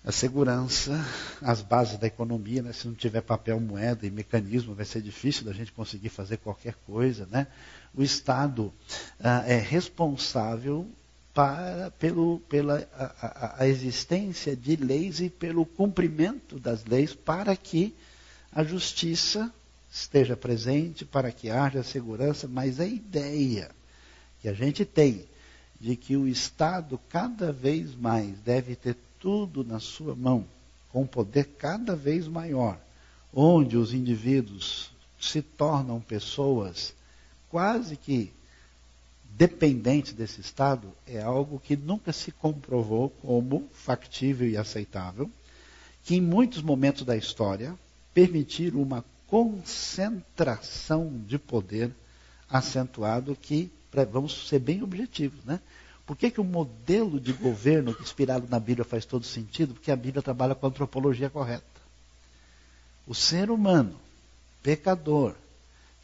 a 0.08 0.12
segurança, 0.14 1.06
as 1.42 1.62
bases 1.62 1.98
da 1.98 2.08
economia, 2.08 2.62
né? 2.62 2.72
se 2.72 2.88
não 2.88 2.96
tiver 2.96 3.20
papel, 3.20 3.60
moeda 3.60 4.08
e 4.08 4.10
mecanismo, 4.10 4.74
vai 4.74 4.86
ser 4.86 5.02
difícil 5.02 5.44
da 5.44 5.52
gente 5.52 5.74
conseguir 5.74 6.08
fazer 6.08 6.38
qualquer 6.38 6.76
coisa. 6.86 7.28
Né? 7.30 7.46
O 7.94 8.02
Estado 8.02 8.74
ah, 9.20 9.44
é 9.46 9.58
responsável 9.58 10.88
para, 11.34 11.92
pelo, 12.00 12.40
pela 12.48 12.88
a, 12.94 13.04
a, 13.28 13.64
a 13.64 13.68
existência 13.68 14.56
de 14.56 14.78
leis 14.78 15.20
e 15.20 15.30
pelo 15.30 15.66
cumprimento 15.66 16.58
das 16.58 16.86
leis 16.86 17.14
para 17.14 17.54
que 17.54 17.94
a 18.50 18.64
justiça 18.64 19.54
esteja 19.92 20.38
presente, 20.38 21.04
para 21.04 21.34
que 21.34 21.50
haja 21.50 21.84
segurança, 21.84 22.48
mas 22.48 22.80
a 22.80 22.86
ideia 22.86 23.70
que 24.40 24.48
a 24.48 24.54
gente 24.54 24.86
tem 24.86 25.26
de 25.78 25.98
que 25.98 26.16
o 26.16 26.30
Estado 26.30 26.98
cada 27.10 27.52
vez 27.52 27.94
mais 27.94 28.40
deve 28.40 28.74
ter 28.74 28.96
tudo 29.20 29.64
na 29.64 29.80
sua 29.80 30.16
mão, 30.16 30.46
com 30.90 31.04
um 31.04 31.08
poder 31.08 31.46
cada 31.58 31.96
vez 31.96 32.28
maior, 32.28 32.80
onde 33.34 33.78
os 33.78 33.94
indivíduos 33.94 34.92
se 35.20 35.42
tornam 35.42 36.00
pessoas 36.00 36.94
quase 37.50 37.96
que 37.96 38.32
dependentes 39.38 40.14
desse 40.14 40.42
Estado, 40.42 40.92
é 41.06 41.22
algo 41.22 41.60
que 41.60 41.76
nunca 41.76 42.12
se 42.12 42.32
comprovou 42.32 43.12
como 43.22 43.70
factível 43.72 44.50
e 44.50 44.58
aceitável, 44.58 45.30
que 46.04 46.16
em 46.16 46.22
muitos 46.22 46.62
momentos 46.62 47.04
da 47.04 47.16
história 47.16 47.78
permitiram 48.14 48.82
uma 48.82 49.06
concentração 49.28 51.22
de 51.28 51.38
poder 51.38 51.92
acentuado 52.50 53.36
que, 53.36 53.70
vamos 54.12 54.48
ser 54.48 54.60
bem 54.60 54.82
objetivos, 54.82 55.44
né? 55.44 55.60
Por 56.08 56.16
que, 56.16 56.32
que 56.32 56.40
o 56.40 56.44
modelo 56.46 57.20
de 57.20 57.34
governo 57.34 57.94
inspirado 58.00 58.48
na 58.50 58.62
Bíblia 58.62 58.86
faz 58.86 59.04
todo 59.04 59.26
sentido? 59.26 59.74
Porque 59.74 59.92
a 59.92 59.96
Bíblia 59.96 60.22
trabalha 60.22 60.56
com 60.56 60.66
a 60.66 60.70
antropologia 60.70 61.30
correta. 61.30 61.66
O 63.06 63.14
ser 63.14 63.52
humano, 63.52 63.94
pecador, 64.64 65.36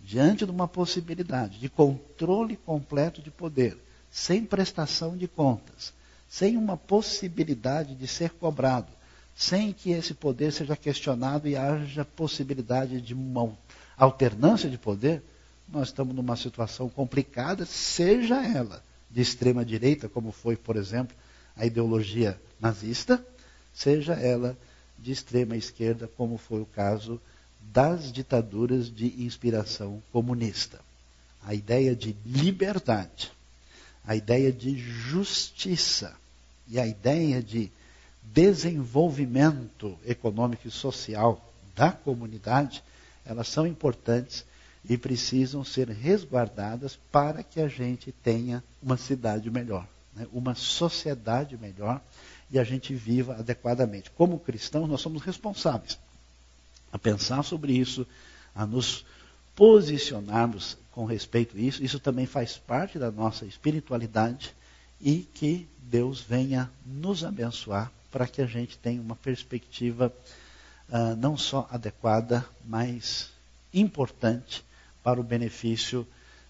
diante 0.02 0.44
de 0.44 0.52
uma 0.52 0.68
possibilidade 0.68 1.58
de 1.58 1.70
controle 1.70 2.58
completo 2.58 3.22
de 3.22 3.32
poder, 3.32 3.78
sem 4.12 4.44
prestação 4.44 5.16
de 5.16 5.26
contas, 5.26 5.94
sem 6.28 6.58
uma 6.58 6.76
possibilidade 6.76 7.96
de 7.96 8.06
ser 8.06 8.32
cobrado, 8.32 8.92
sem 9.34 9.72
que 9.72 9.92
esse 9.92 10.14
poder 10.14 10.52
seja 10.52 10.76
questionado 10.76 11.48
e 11.48 11.56
haja 11.56 12.04
possibilidade 12.04 13.00
de 13.00 13.14
uma 13.14 13.58
alternância 13.98 14.70
de 14.70 14.78
poder, 14.78 15.24
nós 15.70 15.88
estamos 15.88 16.14
numa 16.14 16.36
situação 16.36 16.90
complicada, 16.90 17.66
seja 17.66 18.46
ela 18.46 18.84
de 19.14 19.22
extrema 19.22 19.64
direita, 19.64 20.10
como 20.10 20.32
foi, 20.32 20.58
por 20.58 20.76
exemplo, 20.76 21.16
a 21.56 21.66
ideologia 21.66 22.40
nazista, 22.60 23.24
seja 23.72 24.14
ela 24.14 24.58
de 24.98 25.12
extrema 25.12 25.56
esquerda, 25.56 26.10
como 26.18 26.38
foi 26.38 26.62
o 26.62 26.66
caso 26.66 27.22
das 27.72 28.12
ditaduras 28.12 28.94
de 28.94 29.24
inspiração 29.24 30.02
comunista. 30.12 30.80
A 31.46 31.54
ideia 31.54 31.96
de 31.96 32.16
liberdade, 32.26 33.32
a 34.06 34.16
ideia 34.16 34.52
de 34.52 34.78
justiça 34.78 36.16
e 36.68 36.80
a 36.80 36.88
ideia 36.88 37.42
de 37.42 37.72
desenvolvimento 38.24 39.98
econômico 40.06 40.68
e 40.68 40.72
social 40.72 41.54
da 41.76 41.92
comunidade, 41.92 42.84
elas 43.26 43.48
são 43.48 43.68
importantes 43.68 44.46
e 44.88 44.98
precisam 44.98 45.64
ser 45.64 45.90
resguardadas 45.90 47.00
para 47.12 47.42
que 47.42 47.62
a 47.62 47.68
gente 47.68 48.12
tenha 48.12 48.64
uma 48.82 48.98
cidade 48.98 49.50
melhor, 49.50 49.88
né? 50.16 50.28
uma 50.34 50.56
sociedade 50.56 51.58
melhor 51.58 52.02
e 52.52 52.60
a 52.60 52.64
gente 52.64 52.94
viva 52.94 53.36
adequadamente. 53.36 54.12
Como 54.12 54.40
cristãos, 54.40 54.90
nós 54.90 55.02
somos 55.02 55.22
responsáveis 55.22 55.98
a 56.92 57.00
pensar 57.00 57.44
sobre 57.44 57.74
isso, 57.74 58.06
a 58.54 58.66
nos 58.66 59.06
posicionarmos 59.56 60.78
com 60.92 61.06
respeito 61.06 61.58
a 61.58 61.60
isso. 61.60 61.84
Isso 61.84 62.00
também 62.00 62.26
faz 62.26 62.58
parte 62.58 63.00
da 63.00 63.10
nossa 63.10 63.46
espiritualidade 63.46 64.54
e 65.02 65.28
que 65.34 65.68
Deus 65.80 66.22
venha 66.22 66.70
nos 66.86 67.24
abençoar 67.24 67.92
para 68.12 68.28
que 68.28 68.42
a 68.42 68.46
gente 68.46 68.78
tenha 68.78 69.02
uma 69.02 69.16
perspectiva 69.16 70.14
uh, 70.90 71.16
não 71.16 71.36
só 71.36 71.68
adequada, 71.72 72.46
mas 72.64 73.32
importante 73.74 74.64
para 75.04 75.20
o 75.20 75.24
benefício 75.24 76.08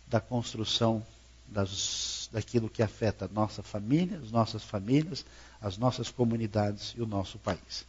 da 0.08 0.20
construção 0.20 1.04
das, 1.48 2.30
daquilo 2.32 2.70
que 2.70 2.84
afeta 2.84 3.30
nossa 3.34 3.64
família, 3.64 4.20
as 4.20 4.32
nossas 4.32 4.64
famílias, 4.64 5.26
as 5.62 5.78
nossas 5.78 6.10
comunidades 6.10 6.94
e 6.98 7.02
o 7.02 7.08
nosso 7.08 7.38
país. 7.40 7.86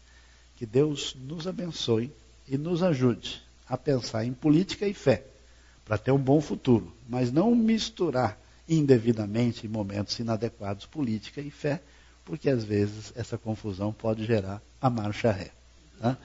Que 0.57 0.65
Deus 0.65 1.15
nos 1.15 1.47
abençoe 1.47 2.11
e 2.49 2.57
nos 2.57 2.83
ajude 2.83 3.43
a 3.69 3.77
pensar 3.77 4.25
em 4.25 4.33
política 4.33 4.87
e 4.87 4.95
fé, 4.95 5.25
para 5.85 5.99
ter 5.99 6.13
um 6.13 6.19
bom 6.19 6.41
futuro, 6.41 6.93
mas 7.09 7.33
não 7.33 7.55
misturar 7.55 8.39
indevidamente 8.69 9.67
em 9.67 9.71
momentos 9.71 10.19
inadequados 10.19 10.87
política 10.87 11.41
e 11.41 11.51
fé, 11.51 11.83
porque 12.25 12.49
às 12.49 12.65
vezes 12.65 13.13
essa 13.15 13.37
confusão 13.37 13.93
pode 13.93 14.25
gerar 14.25 14.63
a 14.81 14.89
marcha 14.89 15.31
ré. 15.31 15.51
Tá? 15.99 16.17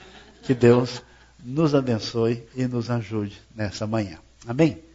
Que 0.43 0.53
Deus 0.53 1.01
nos 1.43 1.75
abençoe 1.75 2.43
e 2.55 2.65
nos 2.67 2.89
ajude 2.89 3.41
nessa 3.55 3.85
manhã. 3.85 4.19
Amém? 4.47 4.88